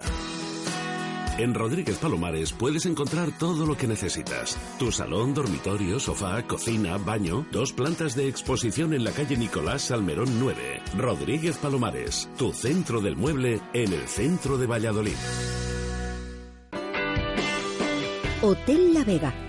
En 1.39 1.55
Rodríguez 1.55 1.97
Palomares 1.97 2.53
puedes 2.53 2.85
encontrar 2.85 3.35
todo 3.37 3.65
lo 3.65 3.75
que 3.77 3.87
necesitas. 3.87 4.59
Tu 4.77 4.91
salón, 4.91 5.33
dormitorio, 5.33 5.99
sofá, 5.99 6.45
cocina, 6.45 6.97
baño, 6.97 7.47
dos 7.51 7.73
plantas 7.73 8.13
de 8.13 8.27
exposición 8.27 8.93
en 8.93 9.03
la 9.03 9.09
calle 9.11 9.37
Nicolás 9.37 9.81
Salmerón 9.83 10.39
9. 10.39 10.81
Rodríguez 10.97 11.57
Palomares, 11.57 12.29
tu 12.37 12.53
centro 12.53 13.01
del 13.01 13.15
mueble 13.15 13.59
en 13.73 13.91
el 13.93 14.07
centro 14.07 14.59
de 14.59 14.67
Valladolid. 14.67 15.15
Hotel 18.41 18.93
La 18.93 19.03
Vega. 19.03 19.48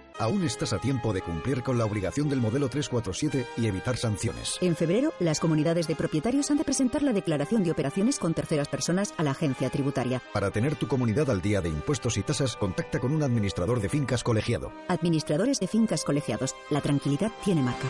Aún 0.21 0.43
estás 0.43 0.71
a 0.71 0.79
tiempo 0.79 1.13
de 1.13 1.21
cumplir 1.21 1.63
con 1.63 1.77
la 1.77 1.85
obligación 1.85 2.29
del 2.29 2.39
modelo 2.39 2.69
347 2.69 3.47
y 3.57 3.65
evitar 3.65 3.97
sanciones. 3.97 4.57
En 4.61 4.75
febrero, 4.75 5.13
las 5.19 5.39
comunidades 5.39 5.87
de 5.87 5.95
propietarios 5.95 6.51
han 6.51 6.57
de 6.57 6.63
presentar 6.63 7.01
la 7.01 7.11
declaración 7.11 7.63
de 7.63 7.71
operaciones 7.71 8.19
con 8.19 8.33
terceras 8.33 8.67
personas 8.67 9.13
a 9.17 9.23
la 9.23 9.31
agencia 9.31 9.69
tributaria. 9.69 10.21
Para 10.33 10.51
tener 10.51 10.75
tu 10.75 10.87
comunidad 10.87 11.29
al 11.29 11.41
día 11.41 11.61
de 11.61 11.69
impuestos 11.69 12.17
y 12.17 12.23
tasas, 12.23 12.55
contacta 12.55 12.99
con 12.99 13.13
un 13.13 13.23
administrador 13.23 13.81
de 13.81 13.89
fincas 13.89 14.23
colegiado. 14.23 14.71
Administradores 14.87 15.59
de 15.59 15.67
fincas 15.67 16.03
colegiados. 16.03 16.55
La 16.69 16.81
tranquilidad 16.81 17.31
tiene 17.43 17.63
marca. 17.63 17.89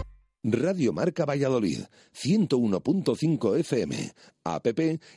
Radio 0.43 0.91
Marca 0.91 1.23
Valladolid, 1.25 1.85
101.5 2.13 3.59
FM, 3.59 4.11
app 4.43 4.67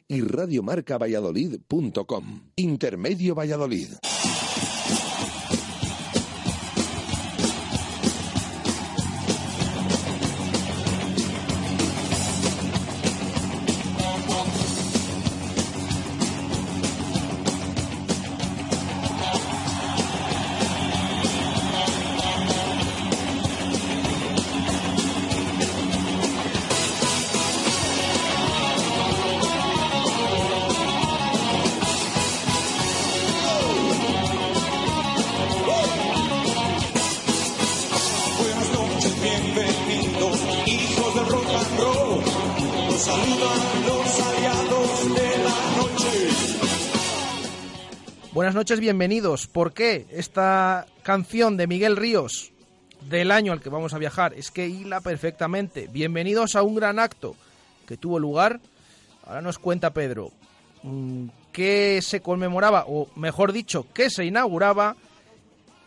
y 0.06 0.20
radiomarcavalladolid.com. 0.20 2.50
Intermedio 2.56 3.34
Valladolid. 3.34 3.88
Buenas 48.54 48.70
noches, 48.70 48.78
bienvenidos. 48.78 49.48
¿Por 49.48 49.72
qué 49.72 50.06
esta 50.10 50.86
canción 51.02 51.56
de 51.56 51.66
Miguel 51.66 51.96
Ríos 51.96 52.52
del 53.00 53.32
año 53.32 53.52
al 53.52 53.60
que 53.60 53.68
vamos 53.68 53.94
a 53.94 53.98
viajar 53.98 54.32
es 54.34 54.52
que 54.52 54.68
hila 54.68 55.00
perfectamente? 55.00 55.88
Bienvenidos 55.88 56.54
a 56.54 56.62
un 56.62 56.76
gran 56.76 57.00
acto 57.00 57.34
que 57.84 57.96
tuvo 57.96 58.20
lugar. 58.20 58.60
Ahora 59.26 59.42
nos 59.42 59.58
cuenta 59.58 59.92
Pedro 59.92 60.30
mm, 60.84 61.26
qué 61.50 61.98
se 62.00 62.20
conmemoraba, 62.20 62.84
o 62.86 63.08
mejor 63.16 63.52
dicho, 63.52 63.88
qué 63.92 64.08
se 64.08 64.24
inauguraba 64.24 64.94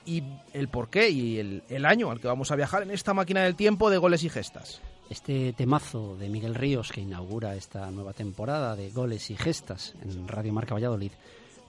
y 0.05 0.23
el 0.51 0.67
por 0.67 0.89
qué 0.89 1.09
y 1.09 1.39
el, 1.39 1.63
el 1.69 1.85
año 1.85 2.11
al 2.11 2.19
que 2.19 2.27
vamos 2.27 2.51
a 2.51 2.57
viajar 2.57 2.83
en 2.83 2.91
esta 2.91 3.13
máquina 3.13 3.43
del 3.43 3.55
tiempo 3.55 3.89
de 3.89 3.97
goles 3.97 4.25
y 4.25 4.29
gestas. 4.29 4.81
Este 5.09 5.53
temazo 5.53 6.17
de 6.17 6.27
Miguel 6.27 6.53
Ríos 6.53 6.91
que 6.91 6.99
inaugura 6.99 7.55
esta 7.55 7.89
nueva 7.91 8.11
temporada 8.11 8.75
de 8.75 8.89
goles 8.89 9.29
y 9.31 9.37
gestas 9.37 9.93
en 10.03 10.27
Radio 10.27 10.51
Marca 10.51 10.73
Valladolid 10.73 11.13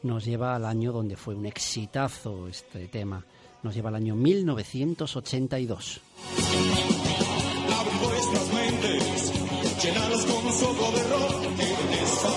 nos 0.03 0.25
lleva 0.25 0.55
al 0.55 0.65
año 0.65 0.93
donde 0.93 1.17
fue 1.17 1.35
un 1.35 1.47
exitazo 1.47 2.47
este 2.49 2.87
tema. 2.89 3.25
Nos 3.63 3.75
lleva 3.75 3.89
al 3.89 3.97
año 3.97 4.15
1982. 4.15 6.01
Abren 7.79 7.99
vuestras 8.03 8.53
mentes, 8.53 9.33
llenarlas 9.83 10.27
con 10.27 10.47
un 10.47 10.53
soplo 10.53 10.93
de 10.93 11.03
rock 11.09 11.45
en 11.45 11.61
esta 11.93 12.29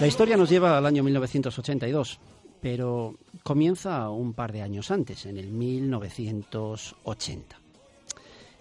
La 0.00 0.06
historia 0.06 0.36
nos 0.36 0.50
lleva 0.50 0.78
al 0.78 0.86
año 0.86 1.02
1982, 1.02 2.20
pero 2.60 3.16
comienza 3.42 4.08
un 4.10 4.34
par 4.34 4.52
de 4.52 4.62
años 4.62 4.90
antes, 4.90 5.26
en 5.26 5.38
el 5.38 5.50
1980. 5.50 7.58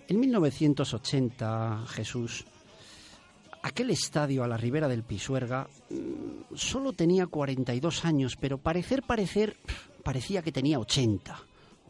En 0.07 0.19
1980, 0.19 1.83
Jesús, 1.87 2.45
aquel 3.61 3.89
estadio 3.91 4.43
a 4.43 4.47
la 4.47 4.57
ribera 4.57 4.87
del 4.87 5.03
Pisuerga 5.03 5.67
mm, 5.89 6.55
solo 6.55 6.93
tenía 6.93 7.27
42 7.27 8.05
años, 8.05 8.35
pero 8.39 8.57
parecer, 8.57 9.03
parecer, 9.03 9.57
parecía 10.03 10.41
que 10.41 10.51
tenía 10.51 10.79
80 10.79 11.37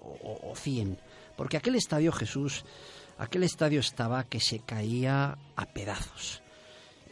o, 0.02 0.08
o- 0.08 0.52
o 0.52 0.56
100, 0.56 0.98
porque 1.38 1.58
aquel 1.58 1.76
estadio, 1.76 2.12
Jesús, 2.12 2.66
aquel 3.18 3.44
estadio 3.44 3.80
estaba 3.80 4.24
que 4.26 4.40
se 4.40 4.60
caía 4.60 5.38
a 5.56 5.66
pedazos. 5.68 6.42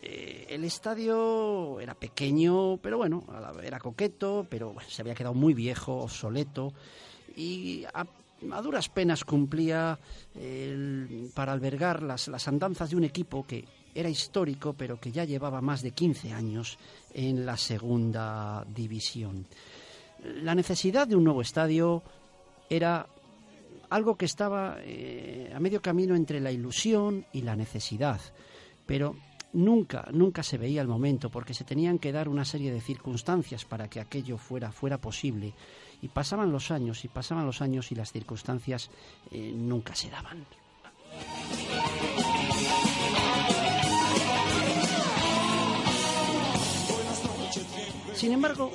Eh, 0.02 0.48
el 0.50 0.64
estadio 0.64 1.80
era 1.80 1.94
pequeño, 1.96 2.78
pero 2.78 2.98
bueno, 2.98 3.24
era 3.64 3.80
coqueto, 3.80 4.46
pero 4.50 4.74
bueno, 4.74 4.90
se 4.90 5.02
había 5.02 5.16
quedado 5.16 5.34
muy 5.34 5.54
viejo, 5.54 5.98
obsoleto, 5.98 6.74
y 7.36 7.84
a, 7.94 8.06
a 8.52 8.62
duras 8.62 8.90
penas 8.90 9.24
cumplía 9.26 10.00
el- 10.36 11.30
para 11.34 11.52
albergar 11.52 12.04
las, 12.04 12.28
las 12.28 12.48
andanzas 12.48 12.90
de 12.92 12.96
un 12.96 13.04
equipo 13.04 13.46
que 13.46 13.66
era 13.98 14.10
histórico, 14.10 14.74
pero 14.74 15.00
que 15.00 15.12
ya 15.12 15.26
llevaba 15.26 15.60
más 15.60 15.82
de 15.82 15.92
15 15.92 16.32
años 16.32 16.78
en 17.14 17.48
la 17.48 17.58
segunda 17.58 18.64
división. 18.64 19.48
La 20.44 20.54
necesidad 20.54 21.08
de 21.08 21.16
un 21.16 21.24
nuevo 21.24 21.42
estadio 21.42 22.04
era 22.70 23.08
algo 23.90 24.16
que 24.16 24.26
estaba 24.26 24.78
eh, 24.82 25.52
a 25.54 25.60
medio 25.60 25.82
camino 25.82 26.16
entre 26.16 26.40
la 26.40 26.52
ilusión 26.52 27.26
y 27.34 27.42
la 27.42 27.56
necesidad, 27.56 28.22
pero 28.86 29.16
nunca, 29.54 30.08
nunca 30.12 30.44
se 30.44 30.60
veía 30.60 30.82
el 30.82 30.88
momento 30.88 31.32
porque 31.32 31.56
se 31.56 31.64
tenían 31.64 31.98
que 31.98 32.12
dar 32.12 32.30
una 32.30 32.46
serie 32.46 32.72
de 32.72 32.82
circunstancias 32.82 33.66
para 33.66 33.90
que 33.90 34.00
aquello 34.00 34.38
fuera, 34.38 34.72
fuera 34.72 35.00
posible. 35.00 35.54
Y 36.04 36.10
pasaban 36.10 36.52
los 36.52 36.70
años 36.70 37.04
y 37.04 37.08
pasaban 37.08 37.48
los 37.48 37.64
años 37.64 37.92
y 37.92 37.96
las 37.96 38.12
circunstancias 38.12 38.92
eh, 39.32 39.52
nunca 39.56 39.96
se 39.96 40.12
daban. 40.12 40.46
Sin 48.18 48.32
embargo, 48.32 48.72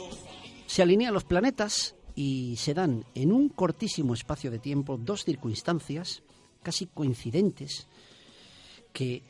se 0.67 0.83
alinean 0.83 1.13
los 1.13 1.25
planetas 1.25 1.97
y 2.15 2.55
se 2.59 2.75
dan 2.75 3.05
en 3.17 3.33
un 3.33 3.49
cortísimo 3.49 4.15
espacio 4.15 4.53
de 4.53 4.61
tiempo 4.61 4.97
dos 4.97 5.25
circunstancias 5.25 6.23
casi 6.63 6.87
coincidentes 6.87 7.89
que 8.93 9.25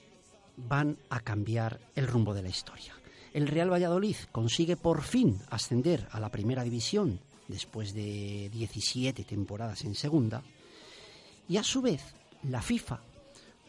van 0.59 0.99
a 1.09 1.21
cambiar 1.21 1.81
el 1.95 2.07
rumbo 2.07 2.35
de 2.35 2.43
la 2.43 2.51
historia. 2.51 2.95
El 3.33 3.49
Real 3.49 3.73
Valladolid 3.73 4.17
consigue 4.31 4.77
por 4.77 5.01
fin 5.01 5.39
ascender 5.49 6.07
a 6.11 6.21
la 6.21 6.29
primera 6.29 6.63
división 6.63 7.21
después 7.49 7.95
de 7.95 8.51
17 8.53 9.25
temporadas 9.25 9.83
en 9.85 9.95
segunda 9.95 10.43
y 11.49 11.57
a 11.57 11.63
su 11.63 11.81
vez 11.81 12.03
la 12.43 12.61
FIFA 12.61 13.01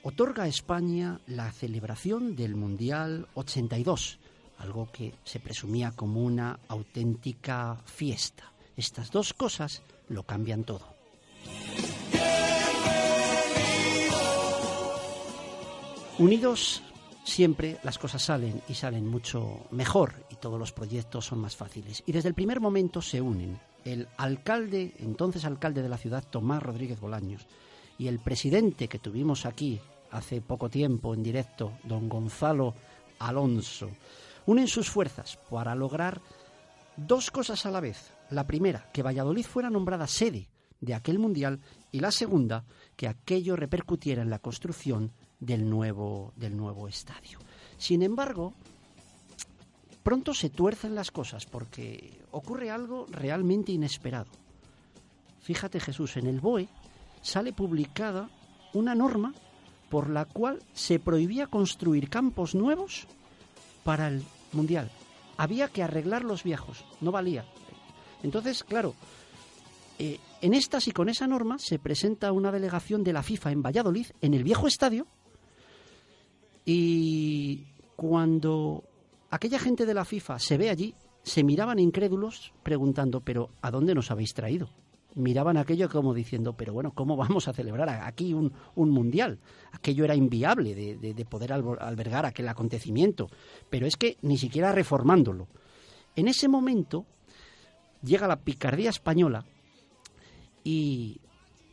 otorga 0.03 0.43
a 0.43 0.47
España 0.49 1.21
la 1.25 1.49
celebración 1.53 2.35
del 2.35 2.55
Mundial 2.55 3.29
82, 3.35 4.19
algo 4.63 4.89
que 4.91 5.13
se 5.23 5.39
presumía 5.39 5.91
como 5.91 6.21
una 6.21 6.59
auténtica 6.69 7.77
fiesta. 7.85 8.51
Estas 8.77 9.11
dos 9.11 9.33
cosas 9.33 9.83
lo 10.07 10.23
cambian 10.23 10.63
todo. 10.63 10.87
Unidos 16.17 16.81
siempre 17.23 17.77
las 17.83 17.97
cosas 17.97 18.21
salen 18.21 18.61
y 18.69 18.75
salen 18.75 19.07
mucho 19.07 19.65
mejor 19.71 20.25
y 20.29 20.35
todos 20.35 20.59
los 20.59 20.71
proyectos 20.71 21.25
son 21.25 21.39
más 21.39 21.55
fáciles. 21.55 22.03
Y 22.05 22.11
desde 22.11 22.29
el 22.29 22.35
primer 22.35 22.59
momento 22.59 23.01
se 23.01 23.21
unen 23.21 23.59
el 23.83 24.07
alcalde, 24.17 24.93
entonces 24.99 25.43
alcalde 25.43 25.81
de 25.81 25.89
la 25.89 25.97
ciudad, 25.97 26.23
Tomás 26.29 26.63
Rodríguez 26.63 26.99
Bolaños, 27.01 27.45
y 27.97 28.07
el 28.07 28.19
presidente 28.19 28.87
que 28.87 28.99
tuvimos 28.99 29.45
aquí 29.45 29.79
hace 30.11 30.39
poco 30.41 30.69
tiempo 30.69 31.13
en 31.13 31.23
directo, 31.23 31.73
don 31.83 32.07
Gonzalo 32.07 32.73
Alonso, 33.19 33.89
unen 34.45 34.67
sus 34.67 34.89
fuerzas 34.89 35.37
para 35.49 35.75
lograr 35.75 36.21
dos 36.97 37.31
cosas 37.31 37.65
a 37.65 37.71
la 37.71 37.79
vez. 37.79 38.11
La 38.29 38.47
primera, 38.47 38.89
que 38.91 39.03
Valladolid 39.03 39.45
fuera 39.45 39.69
nombrada 39.69 40.07
sede 40.07 40.49
de 40.81 40.93
aquel 40.93 41.19
mundial 41.19 41.61
y 41.91 41.99
la 41.99 42.11
segunda, 42.11 42.65
que 42.95 43.07
aquello 43.07 43.55
repercutiera 43.55 44.21
en 44.21 44.29
la 44.29 44.39
construcción 44.39 45.11
del 45.39 45.69
nuevo, 45.69 46.33
del 46.35 46.57
nuevo 46.57 46.87
estadio. 46.87 47.39
Sin 47.77 48.01
embargo, 48.01 48.53
pronto 50.03 50.33
se 50.33 50.49
tuercen 50.49 50.95
las 50.95 51.11
cosas 51.11 51.45
porque 51.45 52.21
ocurre 52.31 52.69
algo 52.69 53.05
realmente 53.09 53.71
inesperado. 53.71 54.31
Fíjate 55.41 55.79
Jesús, 55.79 56.17
en 56.17 56.27
el 56.27 56.39
BOE 56.39 56.67
sale 57.21 57.53
publicada 57.53 58.29
una 58.73 58.95
norma 58.95 59.33
por 59.89 60.09
la 60.09 60.25
cual 60.25 60.61
se 60.73 60.99
prohibía 60.99 61.47
construir 61.47 62.09
campos 62.09 62.55
nuevos 62.55 63.07
para 63.83 64.07
el 64.07 64.23
Mundial. 64.51 64.91
Había 65.37 65.67
que 65.67 65.83
arreglar 65.83 66.23
los 66.23 66.43
viejos, 66.43 66.85
no 67.01 67.11
valía. 67.11 67.45
Entonces, 68.21 68.63
claro, 68.63 68.93
eh, 69.99 70.19
en 70.41 70.53
estas 70.53 70.87
y 70.87 70.91
con 70.91 71.09
esa 71.09 71.27
norma 71.27 71.57
se 71.59 71.79
presenta 71.79 72.31
una 72.31 72.51
delegación 72.51 73.03
de 73.03 73.13
la 73.13 73.23
FIFA 73.23 73.51
en 73.51 73.61
Valladolid, 73.61 74.07
en 74.21 74.33
el 74.33 74.43
viejo 74.43 74.67
estadio, 74.67 75.07
y 76.65 77.65
cuando 77.95 78.83
aquella 79.29 79.59
gente 79.59 79.85
de 79.85 79.93
la 79.93 80.05
FIFA 80.05 80.39
se 80.39 80.57
ve 80.57 80.69
allí, 80.69 80.95
se 81.23 81.43
miraban 81.43 81.79
incrédulos 81.79 82.53
preguntando, 82.63 83.21
pero 83.21 83.49
¿a 83.61 83.71
dónde 83.71 83.95
nos 83.95 84.11
habéis 84.11 84.33
traído? 84.33 84.69
Miraban 85.15 85.57
aquello 85.57 85.89
como 85.89 86.13
diciendo, 86.13 86.53
pero 86.53 86.73
bueno, 86.73 86.91
¿cómo 86.91 87.15
vamos 87.15 87.47
a 87.47 87.53
celebrar 87.53 87.89
aquí 87.89 88.33
un, 88.33 88.51
un 88.75 88.89
mundial? 88.89 89.39
Aquello 89.71 90.05
era 90.05 90.15
inviable 90.15 90.73
de, 90.75 90.97
de- 90.97 91.13
de 91.13 91.25
poder 91.25 91.53
albergar 91.53 92.25
aquel 92.25 92.47
acontecimiento, 92.47 93.27
pero 93.69 93.85
es 93.85 93.95
que 93.95 94.17
ni 94.23 94.37
siquiera 94.37 94.71
reformándolo. 94.71 95.47
En 96.15 96.27
ese 96.27 96.47
momento 96.47 97.05
llega 98.03 98.27
la 98.27 98.37
picardía 98.37 98.89
española 98.89 99.45
y 100.63 101.19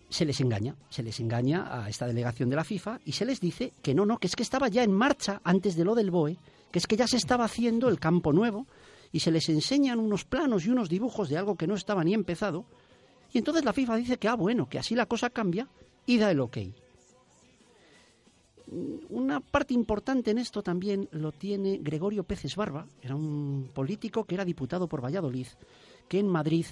se 0.09 0.25
les 0.25 0.41
engaña, 0.41 0.75
se 0.89 1.03
les 1.03 1.21
engaña 1.21 1.83
a 1.85 1.89
esta 1.89 2.07
delegación 2.07 2.51
de 2.51 2.57
la 2.57 2.65
FIFA 2.65 3.01
y 3.05 3.13
se 3.13 3.25
les 3.25 3.41
dice 3.41 3.73
que 3.83 3.95
no, 3.95 4.05
no, 4.05 4.19
que 4.19 4.27
es 4.27 4.35
que 4.37 4.43
estaba 4.43 4.69
ya 4.69 4.83
en 4.83 4.93
marcha 4.93 5.41
antes 5.45 5.77
de 5.77 5.85
lo 5.85 5.95
del 5.95 6.11
BOE, 6.11 6.37
que 6.73 6.79
es 6.79 6.87
que 6.87 6.97
ya 6.97 7.07
se 7.07 7.17
estaba 7.17 7.45
haciendo 7.45 7.89
el 7.89 8.01
campo 8.01 8.33
nuevo 8.33 8.67
y 9.13 9.21
se 9.21 9.31
les 9.31 9.49
enseñan 9.49 9.99
unos 10.01 10.25
planos 10.25 10.67
y 10.67 10.71
unos 10.71 10.89
dibujos 10.89 11.29
de 11.29 11.37
algo 11.39 11.55
que 11.57 11.67
no 11.67 11.75
estaba 11.75 12.03
ni 12.05 12.15
empezado 12.15 12.65
y 13.33 13.39
entonces 13.39 13.65
la 13.65 13.73
FIFA 13.73 13.97
dice 13.97 14.19
que, 14.19 14.29
ah, 14.29 14.35
bueno, 14.35 14.69
que 14.69 14.79
así 14.79 14.95
la 14.95 15.07
cosa 15.07 15.31
cambia 15.31 15.69
y 16.07 16.19
da 16.19 16.31
el 16.31 16.41
ok. 16.41 16.59
Una 19.09 19.41
parte 19.41 19.75
importante 19.75 20.31
en 20.31 20.39
esto 20.39 20.63
también 20.63 21.09
lo 21.11 21.33
tiene 21.33 21.79
Gregorio 21.79 22.23
Peces 22.23 22.55
Barba, 22.55 22.87
era 23.03 23.17
un 23.17 23.71
político 23.75 24.25
que 24.25 24.37
era 24.37 24.45
diputado 24.45 24.89
por 24.89 25.03
Valladolid, 25.03 25.49
que 26.09 26.21
en 26.21 26.29
Madrid 26.29 26.67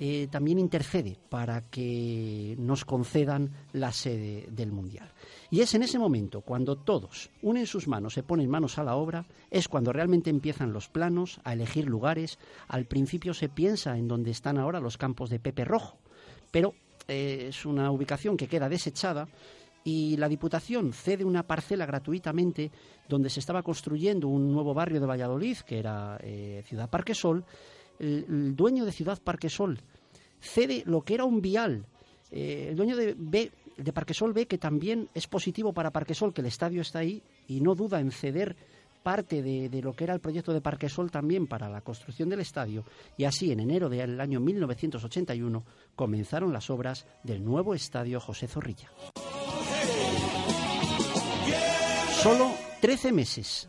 eh, 0.00 0.26
también 0.28 0.58
intercede 0.58 1.16
para 1.28 1.70
que 1.70 2.56
nos 2.58 2.84
concedan 2.84 3.52
la 3.72 3.92
sede 3.92 4.48
del 4.50 4.72
Mundial. 4.72 5.12
Y 5.50 5.60
es 5.60 5.72
en 5.74 5.84
ese 5.84 6.00
momento, 6.00 6.40
cuando 6.40 6.74
todos 6.74 7.30
unen 7.42 7.66
sus 7.66 7.86
manos, 7.86 8.14
se 8.14 8.24
ponen 8.24 8.50
manos 8.50 8.76
a 8.78 8.82
la 8.82 8.96
obra, 8.96 9.24
es 9.52 9.68
cuando 9.68 9.92
realmente 9.92 10.30
empiezan 10.30 10.72
los 10.72 10.88
planos, 10.88 11.40
a 11.44 11.52
elegir 11.52 11.86
lugares. 11.86 12.40
Al 12.66 12.86
principio 12.86 13.34
se 13.34 13.48
piensa 13.48 13.96
en 13.96 14.08
donde 14.08 14.32
están 14.32 14.58
ahora 14.58 14.80
los 14.80 14.98
campos 14.98 15.30
de 15.30 15.38
Pepe 15.38 15.64
Rojo, 15.64 15.98
pero 16.54 16.72
eh, 17.08 17.46
es 17.48 17.66
una 17.66 17.90
ubicación 17.90 18.36
que 18.36 18.46
queda 18.46 18.68
desechada 18.68 19.26
y 19.82 20.16
la 20.18 20.28
Diputación 20.28 20.92
cede 20.92 21.24
una 21.24 21.42
parcela 21.42 21.84
gratuitamente 21.84 22.70
donde 23.08 23.28
se 23.28 23.40
estaba 23.40 23.64
construyendo 23.64 24.28
un 24.28 24.52
nuevo 24.52 24.72
barrio 24.72 25.00
de 25.00 25.06
Valladolid, 25.06 25.56
que 25.66 25.80
era 25.80 26.16
eh, 26.22 26.62
Ciudad 26.64 26.88
Parquesol. 26.88 27.44
El, 27.98 28.24
el 28.28 28.54
dueño 28.54 28.84
de 28.84 28.92
Ciudad 28.92 29.20
Parquesol 29.20 29.80
cede 30.38 30.84
lo 30.86 31.02
que 31.02 31.14
era 31.14 31.24
un 31.24 31.42
vial. 31.42 31.86
Eh, 32.30 32.68
el 32.70 32.76
dueño 32.76 32.96
de, 32.96 33.16
de 33.16 33.92
Parquesol 33.92 34.32
ve 34.32 34.46
que 34.46 34.56
también 34.56 35.08
es 35.12 35.26
positivo 35.26 35.72
para 35.72 35.90
Parquesol 35.90 36.32
que 36.32 36.40
el 36.40 36.46
estadio 36.46 36.82
está 36.82 37.00
ahí 37.00 37.20
y 37.48 37.60
no 37.62 37.74
duda 37.74 37.98
en 37.98 38.12
ceder 38.12 38.54
parte 39.04 39.42
de, 39.42 39.82
lo 39.82 39.92
que 39.92 40.04
era 40.04 40.14
el 40.14 40.20
proyecto 40.20 40.54
de 40.54 40.62
Parquesol 40.62 41.10
también 41.10 41.46
para 41.46 41.68
la 41.68 41.82
construcción 41.82 42.30
del 42.30 42.40
estadio 42.40 42.84
y 43.18 43.24
así 43.24 43.52
en 43.52 43.60
enero 43.60 43.90
del 43.90 44.18
año 44.18 44.40
1981 44.40 45.62
comenzaron 45.94 46.54
las 46.54 46.70
obras 46.70 47.06
del 47.22 47.44
nuevo 47.44 47.74
estadio 47.74 48.18
José 48.18 48.48
Zorrilla. 48.48 48.90
Solo 52.22 52.54
13 52.80 53.12
meses, 53.12 53.68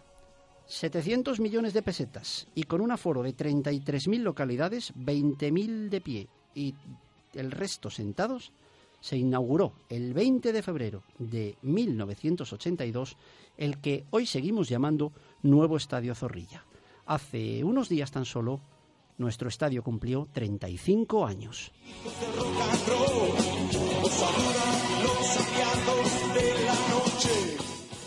700 0.67 1.41
millones 1.41 1.74
de 1.74 1.82
pesetas 1.82 2.48
y 2.56 2.63
con 2.63 2.80
un 2.80 2.91
aforo 2.91 3.21
de 3.21 3.36
33.000 3.36 4.21
localidades, 4.21 4.93
20.000 4.95 5.89
de 5.89 6.02
pie 6.02 6.30
y 6.56 6.74
el 7.34 7.52
resto 7.52 7.89
sentados, 7.89 8.54
se 9.02 9.17
inauguró 9.17 9.74
el 9.89 10.13
20 10.13 10.54
de 10.54 10.63
febrero 10.63 11.04
de 11.19 11.58
1982 11.62 13.17
el 13.58 13.80
que 13.80 14.06
hoy 14.12 14.26
seguimos 14.26 14.70
llamando 14.70 15.12
Nuevo 15.44 15.78
Estadio 15.78 16.15
Zorrilla. 16.15 16.65
Hace 17.06 17.63
unos 17.63 17.89
días 17.89 18.12
tan 18.12 18.26
solo, 18.26 18.62
nuestro 19.18 19.48
estadio 19.48 19.84
cumplió 19.84 20.28
35 20.34 21.26
años. 21.26 21.72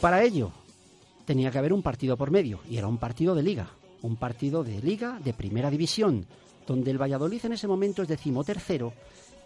Para 0.00 0.22
ello, 0.22 0.52
tenía 1.24 1.50
que 1.50 1.58
haber 1.58 1.72
un 1.72 1.82
partido 1.82 2.16
por 2.16 2.30
medio, 2.30 2.60
y 2.68 2.76
era 2.76 2.86
un 2.86 2.98
partido 2.98 3.34
de 3.34 3.42
liga, 3.42 3.70
un 4.02 4.16
partido 4.16 4.64
de 4.64 4.80
liga 4.80 5.18
de 5.22 5.32
primera 5.32 5.70
división, 5.70 6.26
donde 6.66 6.90
el 6.90 7.00
Valladolid 7.00 7.44
en 7.44 7.54
ese 7.54 7.66
momento 7.66 8.02
es 8.02 8.08
decimotercero, 8.08 8.92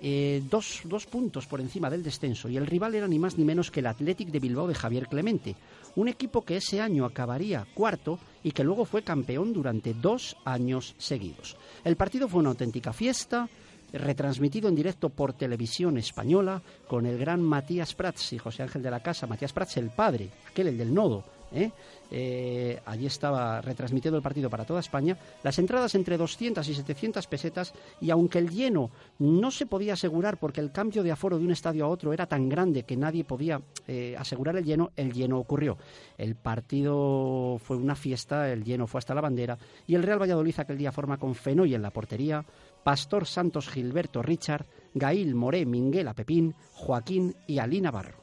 eh, 0.05 0.43
dos, 0.51 0.81
dos 0.85 1.07
puntos 1.07 1.47
por 1.47 1.61
encima 1.61 1.89
del 1.89 2.03
descenso, 2.03 2.49
y 2.49 2.57
el 2.57 2.67
rival 2.67 2.97
era 2.97 3.07
ni 3.07 3.21
más 3.21 3.39
ni 3.39 3.45
menos 3.45 3.71
que 3.71 3.79
el 3.79 3.87
Athletic 3.87 4.31
de 4.31 4.41
Bilbao 4.41 4.67
de 4.67 4.75
Javier 4.75 5.07
Clemente, 5.07 5.55
un 5.95 6.09
equipo 6.09 6.43
que 6.43 6.57
ese 6.57 6.81
año 6.81 7.05
acabaría 7.05 7.67
cuarto 7.73 8.19
y 8.43 8.51
que 8.51 8.65
luego 8.65 8.85
fue 8.85 9.03
campeón 9.03 9.53
durante 9.53 9.95
dos 9.95 10.37
años 10.45 10.97
seguidos. 10.99 11.57
El 11.85 11.95
partido 11.95 12.27
fue 12.29 12.41
una 12.41 12.51
auténtica 12.51 12.93
fiesta, 12.93 13.49
retransmitido 13.93 14.69
en 14.69 14.75
directo 14.75 15.11
por 15.11 15.35
televisión 15.35 15.99
española 15.99 16.63
con 16.89 17.07
el 17.07 17.19
gran 17.19 17.41
Matías 17.41 17.95
Prats 17.95 18.33
y 18.33 18.39
José 18.39 18.65
Ángel 18.65 18.83
de 18.83 18.91
la 18.91 19.05
Casa, 19.05 19.27
Matías 19.27 19.53
Prats 19.53 19.77
el 19.77 19.91
padre, 19.91 20.31
aquel 20.51 20.69
el 20.69 20.79
del 20.79 20.93
nodo, 20.93 21.25
¿eh? 21.55 21.73
Eh, 22.11 22.79
allí 22.85 23.07
estaba 23.07 23.61
retransmitiendo 23.63 24.19
el 24.19 24.23
partido 24.23 24.51
para 24.51 24.67
toda 24.67 24.81
España, 24.81 25.17
las 25.43 25.59
entradas 25.59 25.95
entre 25.95 26.19
200 26.19 26.69
y 26.69 26.75
700 26.75 27.27
pesetas 27.27 27.73
y 28.01 28.11
aunque 28.11 28.39
el 28.39 28.51
lleno 28.51 28.91
no 29.19 29.51
se 29.51 29.65
podía 29.65 29.95
asegurar 29.95 30.39
porque 30.39 30.61
el 30.61 30.73
cambio 30.73 31.03
de 31.03 31.11
aforo 31.11 31.39
de 31.39 31.45
un 31.45 31.53
estadio 31.53 31.87
a 31.87 31.89
otro 31.89 32.13
era 32.13 32.27
tan 32.27 32.51
grande 32.51 32.83
que 32.83 32.99
nadie 32.99 33.25
podía 33.25 33.63
eh, 33.89 34.15
asegurar 34.19 34.57
el 34.57 34.65
lleno, 34.65 34.91
el 34.97 35.13
lleno 35.13 35.39
ocurrió. 35.39 35.79
El 36.19 36.35
partido 36.35 37.59
fue 37.59 37.79
una 37.79 37.95
fiesta, 37.95 38.51
el 38.51 38.63
lleno 38.63 38.87
fue 38.87 38.99
hasta 38.99 39.15
la 39.15 39.23
bandera 39.23 39.57
y 39.87 39.95
el 39.95 40.03
Real 40.03 40.21
Valladolid 40.21 40.55
aquel 40.59 40.77
día 40.77 40.93
forma 40.93 41.17
con 41.17 41.35
Fenoy 41.35 41.75
en 41.75 41.83
la 41.83 41.91
portería, 41.91 42.45
Pastor 42.85 43.27
Santos 43.27 43.69
Gilberto 43.69 44.23
Richard, 44.23 44.67
Gail 44.95 45.35
Moré 45.35 45.65
Minguela 45.65 46.13
Pepín, 46.13 46.55
Joaquín 46.75 47.35
y 47.47 47.59
Ali 47.59 47.81
Navarro. 47.81 48.22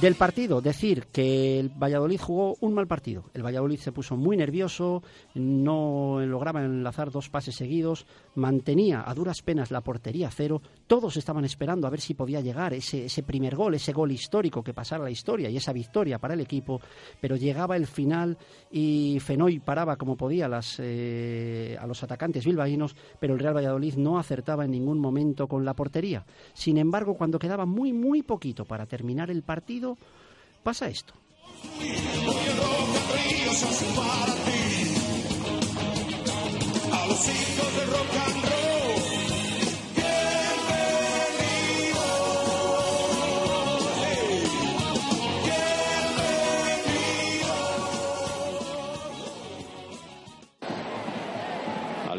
Del 0.00 0.14
partido, 0.14 0.60
decir 0.60 1.06
que 1.10 1.58
el 1.58 1.70
Valladolid 1.70 2.20
jugó 2.20 2.56
un 2.60 2.72
mal 2.72 2.86
partido. 2.86 3.24
El 3.34 3.44
Valladolid 3.44 3.80
se 3.80 3.90
puso 3.90 4.16
muy 4.16 4.36
nervioso, 4.36 5.02
no 5.34 6.20
lograba 6.24 6.62
enlazar 6.62 7.10
dos 7.10 7.28
pases 7.28 7.56
seguidos, 7.56 8.06
mantenía 8.36 9.02
a 9.04 9.12
duras 9.12 9.42
penas 9.42 9.72
la 9.72 9.80
portería 9.80 10.30
cero. 10.30 10.62
Todos 10.86 11.16
estaban 11.16 11.44
esperando 11.44 11.88
a 11.88 11.90
ver 11.90 12.00
si 12.00 12.14
podía 12.14 12.40
llegar 12.40 12.74
ese, 12.74 13.06
ese 13.06 13.24
primer 13.24 13.56
gol, 13.56 13.74
ese 13.74 13.92
gol 13.92 14.12
histórico 14.12 14.62
que 14.62 14.72
pasara 14.72 15.02
la 15.02 15.10
historia 15.10 15.50
y 15.50 15.56
esa 15.56 15.72
victoria 15.72 16.20
para 16.20 16.34
el 16.34 16.40
equipo. 16.42 16.80
Pero 17.20 17.34
llegaba 17.34 17.76
el 17.76 17.88
final 17.88 18.38
y 18.70 19.18
Fenoy 19.18 19.58
paraba 19.58 19.96
como 19.96 20.16
podía 20.16 20.46
las, 20.46 20.76
eh, 20.78 21.76
a 21.80 21.88
los 21.88 22.04
atacantes 22.04 22.44
bilbaínos, 22.44 22.94
pero 23.18 23.34
el 23.34 23.40
Real 23.40 23.56
Valladolid 23.56 23.96
no 23.96 24.20
acertaba 24.20 24.64
en 24.64 24.70
ningún 24.70 25.00
momento 25.00 25.48
con 25.48 25.64
la 25.64 25.74
portería. 25.74 26.24
Sin 26.52 26.78
embargo, 26.78 27.14
cuando 27.14 27.40
quedaba 27.40 27.66
muy, 27.66 27.92
muy 27.92 28.22
poquito 28.22 28.64
para 28.64 28.86
terminar 28.86 29.28
el 29.32 29.42
partido, 29.42 29.87
pasa 30.62 30.88
esto. 30.88 31.14
A 36.92 37.06
los 37.06 37.18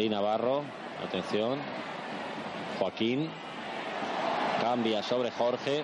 Navarro, 0.08 0.64
atención. 1.06 1.60
Joaquín 2.80 3.30
cambia 4.62 5.04
sobre 5.04 5.30
Jorge. 5.32 5.84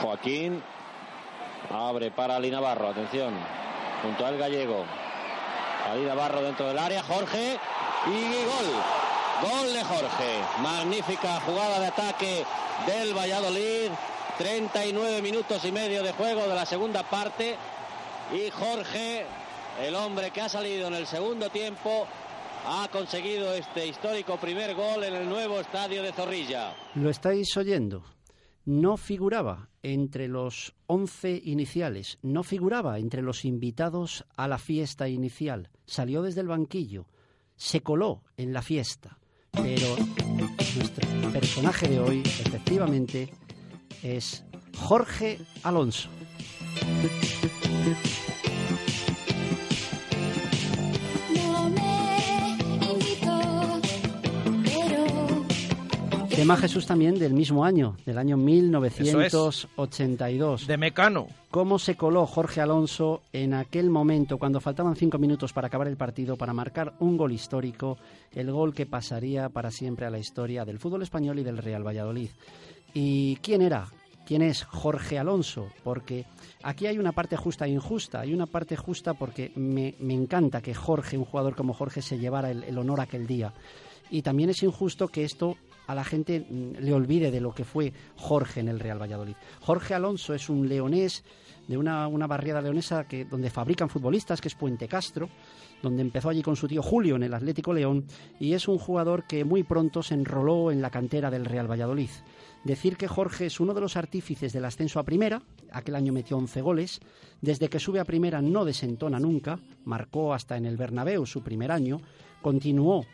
Joaquín 0.00 0.62
abre 1.70 2.10
para 2.10 2.36
Ali 2.36 2.50
Navarro, 2.50 2.88
atención. 2.88 3.34
Junto 4.02 4.26
al 4.26 4.38
gallego. 4.38 4.84
Ali 5.90 6.04
Navarro 6.04 6.42
dentro 6.42 6.66
del 6.66 6.78
área, 6.78 7.02
Jorge 7.02 7.58
y 8.06 8.44
gol. 8.44 9.50
Gol 9.50 9.72
de 9.72 9.84
Jorge. 9.84 10.40
Magnífica 10.62 11.40
jugada 11.40 11.80
de 11.80 11.86
ataque 11.86 12.44
del 12.86 13.16
Valladolid. 13.16 13.90
39 14.38 15.20
minutos 15.20 15.64
y 15.64 15.72
medio 15.72 16.02
de 16.02 16.12
juego 16.12 16.46
de 16.46 16.54
la 16.54 16.64
segunda 16.64 17.02
parte. 17.02 17.56
Y 18.32 18.50
Jorge, 18.50 19.24
el 19.82 19.94
hombre 19.94 20.30
que 20.30 20.40
ha 20.40 20.48
salido 20.48 20.88
en 20.88 20.94
el 20.94 21.06
segundo 21.06 21.50
tiempo, 21.50 22.06
ha 22.66 22.88
conseguido 22.88 23.52
este 23.54 23.86
histórico 23.86 24.36
primer 24.36 24.74
gol 24.74 25.02
en 25.04 25.14
el 25.14 25.28
nuevo 25.28 25.58
estadio 25.60 26.02
de 26.02 26.12
Zorrilla. 26.12 26.74
Lo 26.94 27.10
estáis 27.10 27.56
oyendo. 27.56 28.02
No 28.68 28.98
figuraba 28.98 29.70
entre 29.82 30.28
los 30.28 30.74
11 30.88 31.40
iniciales, 31.42 32.18
no 32.20 32.42
figuraba 32.42 32.98
entre 32.98 33.22
los 33.22 33.46
invitados 33.46 34.26
a 34.36 34.46
la 34.46 34.58
fiesta 34.58 35.08
inicial, 35.08 35.70
salió 35.86 36.20
desde 36.20 36.42
el 36.42 36.48
banquillo, 36.48 37.06
se 37.56 37.80
coló 37.80 38.24
en 38.36 38.52
la 38.52 38.60
fiesta, 38.60 39.18
pero 39.52 39.96
nuestro 40.76 41.32
personaje 41.32 41.88
de 41.88 41.98
hoy, 41.98 42.20
efectivamente, 42.20 43.30
es 44.02 44.44
Jorge 44.76 45.38
Alonso. 45.62 46.10
Tema 56.38 56.56
Jesús 56.56 56.86
también 56.86 57.18
del 57.18 57.34
mismo 57.34 57.64
año, 57.64 57.96
del 58.06 58.16
año 58.16 58.36
1982. 58.36 60.68
De 60.68 60.76
Mecano. 60.76 61.26
¿Cómo 61.50 61.80
se 61.80 61.96
coló 61.96 62.26
Jorge 62.26 62.60
Alonso 62.60 63.22
en 63.32 63.54
aquel 63.54 63.90
momento, 63.90 64.38
cuando 64.38 64.60
faltaban 64.60 64.94
cinco 64.94 65.18
minutos 65.18 65.52
para 65.52 65.66
acabar 65.66 65.88
el 65.88 65.96
partido, 65.96 66.36
para 66.36 66.52
marcar 66.52 66.94
un 67.00 67.16
gol 67.16 67.32
histórico, 67.32 67.98
el 68.30 68.52
gol 68.52 68.72
que 68.72 68.86
pasaría 68.86 69.48
para 69.48 69.72
siempre 69.72 70.06
a 70.06 70.10
la 70.10 70.20
historia 70.20 70.64
del 70.64 70.78
fútbol 70.78 71.02
español 71.02 71.40
y 71.40 71.42
del 71.42 71.58
Real 71.58 71.84
Valladolid? 71.84 72.30
¿Y 72.94 73.34
quién 73.42 73.60
era? 73.60 73.88
¿Quién 74.24 74.42
es 74.42 74.62
Jorge 74.62 75.18
Alonso? 75.18 75.66
Porque 75.82 76.24
aquí 76.62 76.86
hay 76.86 77.00
una 77.00 77.10
parte 77.10 77.36
justa 77.36 77.66
e 77.66 77.70
injusta. 77.70 78.20
Hay 78.20 78.32
una 78.32 78.46
parte 78.46 78.76
justa 78.76 79.14
porque 79.14 79.50
me, 79.56 79.96
me 79.98 80.14
encanta 80.14 80.62
que 80.62 80.72
Jorge, 80.72 81.18
un 81.18 81.24
jugador 81.24 81.56
como 81.56 81.74
Jorge, 81.74 82.00
se 82.00 82.16
llevara 82.16 82.52
el, 82.52 82.62
el 82.62 82.78
honor 82.78 83.00
aquel 83.00 83.26
día. 83.26 83.52
Y 84.08 84.22
también 84.22 84.50
es 84.50 84.62
injusto 84.62 85.08
que 85.08 85.24
esto 85.24 85.56
a 85.88 85.94
la 85.94 86.04
gente 86.04 86.46
mm, 86.48 86.84
le 86.84 86.92
olvide 86.92 87.32
de 87.32 87.40
lo 87.40 87.52
que 87.52 87.64
fue 87.64 87.92
Jorge 88.16 88.60
en 88.60 88.68
el 88.68 88.78
Real 88.78 89.00
Valladolid. 89.00 89.34
Jorge 89.60 89.94
Alonso 89.94 90.34
es 90.34 90.48
un 90.48 90.68
leonés 90.68 91.24
de 91.66 91.76
una, 91.76 92.06
una 92.06 92.26
barriada 92.26 92.62
leonesa 92.62 93.08
que, 93.08 93.24
donde 93.24 93.50
fabrican 93.50 93.88
futbolistas, 93.88 94.40
que 94.40 94.48
es 94.48 94.54
Puente 94.54 94.86
Castro, 94.86 95.28
donde 95.82 96.02
empezó 96.02 96.28
allí 96.28 96.42
con 96.42 96.56
su 96.56 96.68
tío 96.68 96.82
Julio 96.82 97.16
en 97.16 97.22
el 97.22 97.34
Atlético 97.34 97.72
León, 97.72 98.06
y 98.38 98.52
es 98.52 98.68
un 98.68 98.78
jugador 98.78 99.26
que 99.26 99.44
muy 99.44 99.62
pronto 99.62 100.02
se 100.02 100.14
enroló 100.14 100.70
en 100.70 100.82
la 100.82 100.90
cantera 100.90 101.30
del 101.30 101.44
Real 101.44 101.70
Valladolid. 101.70 102.10
Decir 102.64 102.96
que 102.96 103.08
Jorge 103.08 103.46
es 103.46 103.60
uno 103.60 103.72
de 103.72 103.80
los 103.80 103.96
artífices 103.96 104.52
del 104.52 104.64
ascenso 104.64 104.98
a 104.98 105.04
primera, 105.04 105.42
aquel 105.70 105.94
año 105.94 106.12
metió 106.12 106.36
11 106.36 106.60
goles, 106.60 107.00
desde 107.40 107.68
que 107.68 107.78
sube 107.78 108.00
a 108.00 108.04
primera 108.04 108.42
no 108.42 108.64
desentona 108.64 109.20
nunca, 109.20 109.60
marcó 109.84 110.34
hasta 110.34 110.56
en 110.56 110.66
el 110.66 110.76
Bernabéu 110.76 111.24
su 111.24 111.42
primer 111.42 111.70
año, 111.70 112.00
continuó 112.42 113.06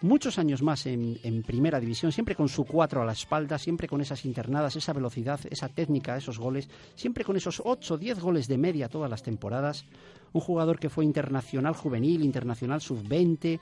muchos 0.00 0.38
años 0.38 0.62
más 0.62 0.86
en, 0.86 1.18
en, 1.22 1.42
primera 1.42 1.80
división, 1.80 2.12
siempre 2.12 2.34
con 2.34 2.48
su 2.48 2.64
cuatro 2.64 3.02
a 3.02 3.04
la 3.04 3.12
espalda, 3.12 3.58
siempre 3.58 3.88
con 3.88 4.00
esas 4.00 4.24
internadas, 4.24 4.76
esa 4.76 4.92
velocidad, 4.92 5.40
esa 5.50 5.68
técnica, 5.68 6.16
esos 6.16 6.38
goles, 6.38 6.68
siempre 6.94 7.24
con 7.24 7.36
esos 7.36 7.62
8 7.64 7.94
o 7.94 7.98
10 7.98 8.20
goles 8.20 8.48
de 8.48 8.58
media 8.58 8.88
todas 8.88 9.10
las 9.10 9.22
temporadas. 9.22 9.86
Un 10.32 10.40
jugador 10.40 10.78
que 10.78 10.90
fue 10.90 11.04
internacional 11.04 11.74
juvenil, 11.74 12.24
internacional 12.24 12.80
sub-20, 12.80 13.60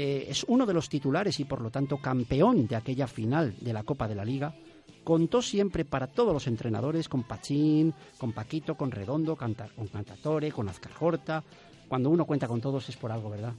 eh, 0.00 0.26
es 0.30 0.44
uno 0.44 0.64
de 0.64 0.74
los 0.74 0.88
titulares 0.88 1.40
y 1.40 1.44
por 1.44 1.60
lo 1.60 1.70
tanto 1.70 1.98
campeón 1.98 2.68
de 2.68 2.76
aquella 2.76 3.08
final 3.08 3.56
de 3.60 3.72
la 3.72 3.82
Copa 3.82 4.06
de 4.06 4.14
la 4.14 4.24
Liga. 4.24 4.54
Contó 5.02 5.42
siempre 5.42 5.84
para 5.84 6.06
todos 6.06 6.32
los 6.32 6.46
entrenadores, 6.46 7.08
con 7.08 7.24
Pachín, 7.24 7.92
con 8.16 8.32
Paquito, 8.32 8.76
con 8.76 8.92
Redondo, 8.92 9.34
canta, 9.34 9.68
con 9.74 9.88
Cantatore, 9.88 10.52
con 10.52 10.68
Azcarjorta. 10.68 11.42
Cuando 11.88 12.10
uno 12.10 12.26
cuenta 12.26 12.46
con 12.46 12.60
todos 12.60 12.88
es 12.88 12.96
por 12.96 13.10
algo, 13.10 13.30
¿verdad? 13.30 13.54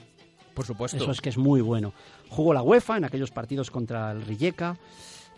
Por 0.60 0.66
supuesto. 0.66 0.98
Eso 0.98 1.12
es 1.12 1.22
que 1.22 1.30
es 1.30 1.38
muy 1.38 1.62
bueno. 1.62 1.94
Jugó 2.28 2.54
la 2.54 2.62
UEFA 2.62 2.98
en 2.98 3.06
aquellos 3.06 3.32
partidos 3.32 3.72
contra 3.72 4.12
el 4.12 4.24
Rijeka. 4.24 4.78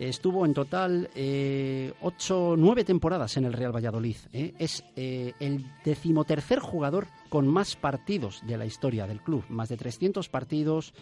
Estuvo 0.00 0.44
en 0.44 0.52
total 0.52 1.10
eh, 1.14 1.92
ocho, 2.00 2.56
nueve 2.58 2.82
temporadas 2.82 3.36
en 3.36 3.44
el 3.44 3.52
Real 3.52 3.70
Valladolid. 3.72 4.16
¿eh? 4.32 4.52
Es 4.58 4.82
eh, 4.96 5.32
el 5.38 5.64
decimotercer 5.84 6.58
jugador 6.58 7.06
con 7.28 7.46
más 7.46 7.76
partidos 7.76 8.40
de 8.48 8.56
la 8.58 8.66
historia 8.66 9.06
del 9.06 9.20
club. 9.20 9.44
Más 9.48 9.68
de 9.68 9.76
300 9.76 10.28
partidos, 10.28 10.92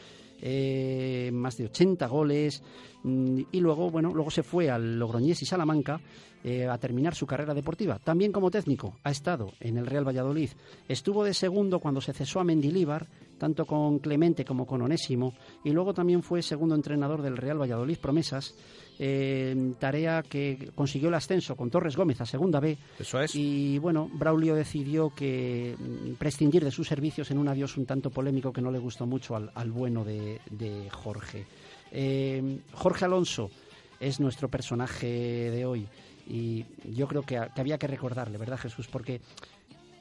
eh, 0.43 1.31
más 1.33 1.57
de 1.57 1.65
80 1.65 2.07
goles. 2.07 2.63
mm, 3.03 3.41
Y 3.53 3.61
luego, 3.61 3.91
bueno, 3.91 4.13
luego 4.13 4.31
se 4.31 4.43
fue 4.43 4.69
al 4.69 4.99
Logroñés 4.99 5.41
y 5.41 5.47
Salamanca 5.47 5.99
eh, 6.45 6.67
a 6.67 6.79
terminar 6.79 7.15
su 7.15 7.27
carrera 7.27 7.55
deportiva. 7.55 7.99
También 7.99 8.33
como 8.33 8.51
técnico 8.51 8.97
ha 9.03 9.11
estado 9.11 9.53
en 9.61 9.77
el 9.77 9.87
Real 9.87 10.07
Valladolid. 10.07 10.51
Estuvo 10.89 11.25
de 11.25 11.33
segundo 11.35 11.81
cuando 11.81 12.01
se 12.01 12.13
cesó 12.13 12.41
a 12.41 12.45
Mendilíbar, 12.45 13.07
tanto 13.41 13.65
con 13.65 13.99
Clemente 13.99 14.45
como 14.45 14.67
con 14.67 14.83
Onésimo. 14.83 15.35
Y 15.65 15.71
luego 15.71 15.93
también 15.93 16.23
fue 16.23 16.43
segundo 16.43 16.77
entrenador 16.77 17.23
del 17.23 17.37
Real 17.37 17.61
Valladolid 17.61 17.99
Promesas. 17.99 18.55
eh, 19.03 19.73
tarea 19.79 20.23
que 20.23 20.73
consiguió 20.75 21.09
el 21.09 21.15
ascenso 21.15 21.57
con 21.57 21.71
Torres 21.71 21.97
Gómez 21.97 22.21
a 22.21 22.27
segunda 22.27 22.61
B. 22.61 22.77
Eso 22.99 23.19
es. 23.19 23.35
Y 23.35 23.79
bueno, 23.79 24.11
Braulio 24.13 24.55
decidió 24.55 25.09
que 25.09 25.75
mm, 25.79 26.13
prescindir 26.19 26.63
de 26.63 26.71
sus 26.71 26.87
servicios 26.87 27.31
en 27.31 27.39
un 27.39 27.49
adiós 27.49 27.79
un 27.79 27.87
tanto 27.87 28.11
polémico 28.11 28.53
que 28.53 28.61
no 28.61 28.71
le 28.71 28.79
gustó 28.79 29.07
mucho 29.07 29.35
al, 29.37 29.51
al 29.55 29.71
bueno 29.71 30.05
de, 30.05 30.39
de 30.51 30.91
Jorge. 30.91 31.47
Eh, 31.91 32.61
Jorge 32.75 33.07
Alonso 33.07 33.51
es 33.99 34.21
nuestro 34.21 34.51
personaje 34.51 35.07
de 35.07 35.65
hoy 35.65 35.87
y 36.29 36.67
yo 36.95 37.09
creo 37.09 37.23
que, 37.23 37.41
que 37.55 37.61
había 37.61 37.79
que 37.79 37.87
recordarle, 37.87 38.37
¿verdad 38.37 38.59
Jesús? 38.59 38.87
Porque 38.87 39.23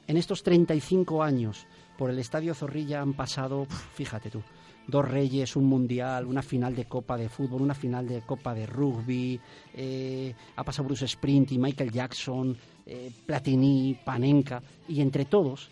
en 0.06 0.16
estos 0.18 0.42
35 0.42 1.22
años 1.22 1.66
por 2.00 2.10
el 2.10 2.18
Estadio 2.18 2.54
Zorrilla 2.54 3.02
han 3.02 3.12
pasado, 3.12 3.66
fíjate 3.66 4.30
tú, 4.30 4.42
dos 4.86 5.06
reyes, 5.06 5.54
un 5.54 5.66
mundial, 5.66 6.24
una 6.24 6.40
final 6.40 6.74
de 6.74 6.86
Copa 6.86 7.18
de 7.18 7.28
Fútbol, 7.28 7.60
una 7.60 7.74
final 7.74 8.08
de 8.08 8.22
Copa 8.22 8.54
de 8.54 8.64
Rugby, 8.64 9.38
eh, 9.74 10.34
ha 10.56 10.64
pasado 10.64 10.86
Bruce 10.86 11.04
Sprint 11.04 11.52
y 11.52 11.58
Michael 11.58 11.92
Jackson, 11.92 12.56
eh, 12.86 13.12
Platini, 13.26 13.98
Panenka, 14.02 14.62
y 14.88 15.02
entre 15.02 15.26
todos, 15.26 15.68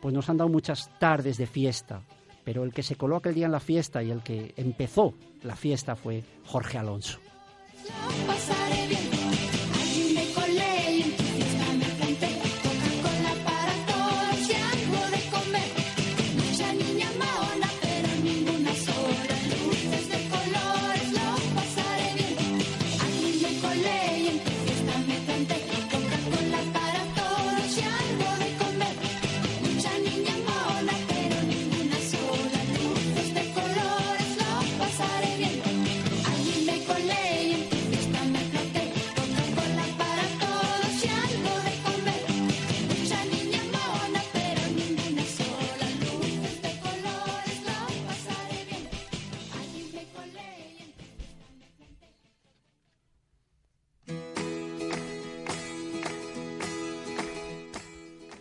pues 0.00 0.14
nos 0.14 0.30
han 0.30 0.38
dado 0.38 0.48
muchas 0.48 0.88
tardes 0.98 1.36
de 1.36 1.46
fiesta, 1.46 2.00
pero 2.44 2.64
el 2.64 2.72
que 2.72 2.82
se 2.82 2.96
coló 2.96 3.16
aquel 3.16 3.34
día 3.34 3.44
en 3.44 3.52
la 3.52 3.60
fiesta 3.60 4.02
y 4.02 4.10
el 4.10 4.22
que 4.22 4.54
empezó 4.56 5.12
la 5.42 5.54
fiesta 5.54 5.96
fue 5.96 6.24
Jorge 6.46 6.78
Alonso. 6.78 7.18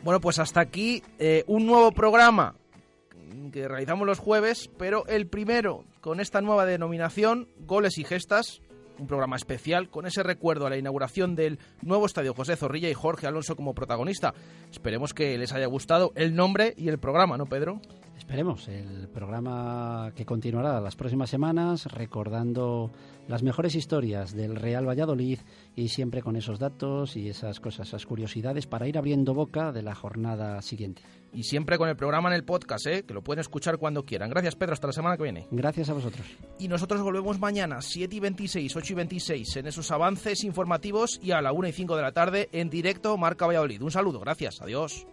Bueno, 0.04 0.20
pues 0.20 0.40
hasta 0.40 0.62
aquí 0.62 1.04
eh, 1.20 1.44
un 1.46 1.68
nuevo 1.68 1.92
programa 1.92 2.56
que 3.52 3.68
realizamos 3.68 4.08
los 4.08 4.18
jueves, 4.18 4.70
pero 4.78 5.06
el 5.06 5.28
primero 5.28 5.84
con 6.00 6.20
esta 6.20 6.42
nueva 6.42 6.66
denominación, 6.66 7.48
Goles 7.60 8.00
y 8.00 8.04
Gestas, 8.04 8.62
un 8.98 9.06
programa 9.06 9.36
especial 9.36 9.90
con 9.90 10.08
ese 10.08 10.24
recuerdo 10.24 10.66
a 10.66 10.72
la 10.72 10.78
inauguración 10.78 11.36
del 11.36 11.60
nuevo 11.84 12.08
estadio 12.08 12.34
José 12.34 12.56
Zorrilla 12.56 12.90
y 12.90 12.96
Jorge 12.96 13.28
Alonso 13.28 13.56
como 13.56 13.76
protagonista. 13.76 14.34
Esperemos 14.72 15.14
que 15.14 15.38
les 15.38 15.54
haya 15.54 15.68
gustado 15.68 16.14
el 16.16 16.36
nombre 16.36 16.74
y 16.78 16.90
el 16.90 16.98
programa, 16.98 17.38
¿no, 17.38 17.46
Pedro? 17.46 17.80
Esperemos 18.22 18.68
el 18.68 19.10
programa 19.10 20.14
que 20.16 20.28
continuará 20.28 20.80
las 20.80 20.96
próximas 20.96 21.30
semanas 21.30 21.88
recordando 21.88 22.92
las 23.28 23.42
mejores 23.42 23.74
historias 23.74 24.34
del 24.34 24.56
Real 24.56 24.88
Valladolid 24.88 25.40
y 25.76 25.90
siempre 25.90 26.22
con 26.22 26.36
esos 26.36 26.60
datos 26.60 27.18
y 27.18 27.30
esas 27.30 27.60
cosas, 27.60 27.88
esas 27.88 28.06
curiosidades 28.06 28.68
para 28.68 28.88
ir 28.88 29.00
abriendo 29.00 29.34
boca 29.34 29.72
de 29.72 29.82
la 29.82 29.96
jornada 29.96 30.62
siguiente. 30.62 31.02
Y 31.34 31.44
siempre 31.44 31.80
con 31.80 31.90
el 31.90 31.96
programa 31.96 32.30
en 32.30 32.36
el 32.36 32.44
podcast, 32.44 32.86
¿eh? 32.86 33.04
que 33.04 33.16
lo 33.16 33.24
pueden 33.24 33.42
escuchar 33.42 33.80
cuando 33.80 34.06
quieran. 34.06 34.30
Gracias, 34.30 34.56
Pedro. 34.56 34.74
Hasta 34.74 34.88
la 34.88 34.94
semana 34.94 35.18
que 35.18 35.24
viene. 35.24 35.48
Gracias 35.50 35.90
a 35.90 35.94
vosotros. 35.94 36.26
Y 36.60 36.68
nosotros 36.68 37.02
volvemos 37.02 37.40
mañana, 37.40 37.82
7 37.82 38.16
y 38.16 38.20
26, 38.20 38.76
8 38.76 38.94
y 38.94 38.96
26, 38.96 39.56
en 39.58 39.66
esos 39.66 39.90
avances 39.90 40.44
informativos 40.44 41.20
y 41.24 41.32
a 41.32 41.42
la 41.42 41.54
1 41.54 41.70
y 41.70 41.72
5 41.72 41.96
de 41.96 42.02
la 42.04 42.12
tarde 42.12 42.50
en 42.52 42.70
directo 42.70 43.18
Marca 43.18 43.48
Valladolid. 43.48 43.82
Un 43.82 43.92
saludo, 43.92 44.20
gracias, 44.20 44.62
adiós. 44.62 45.08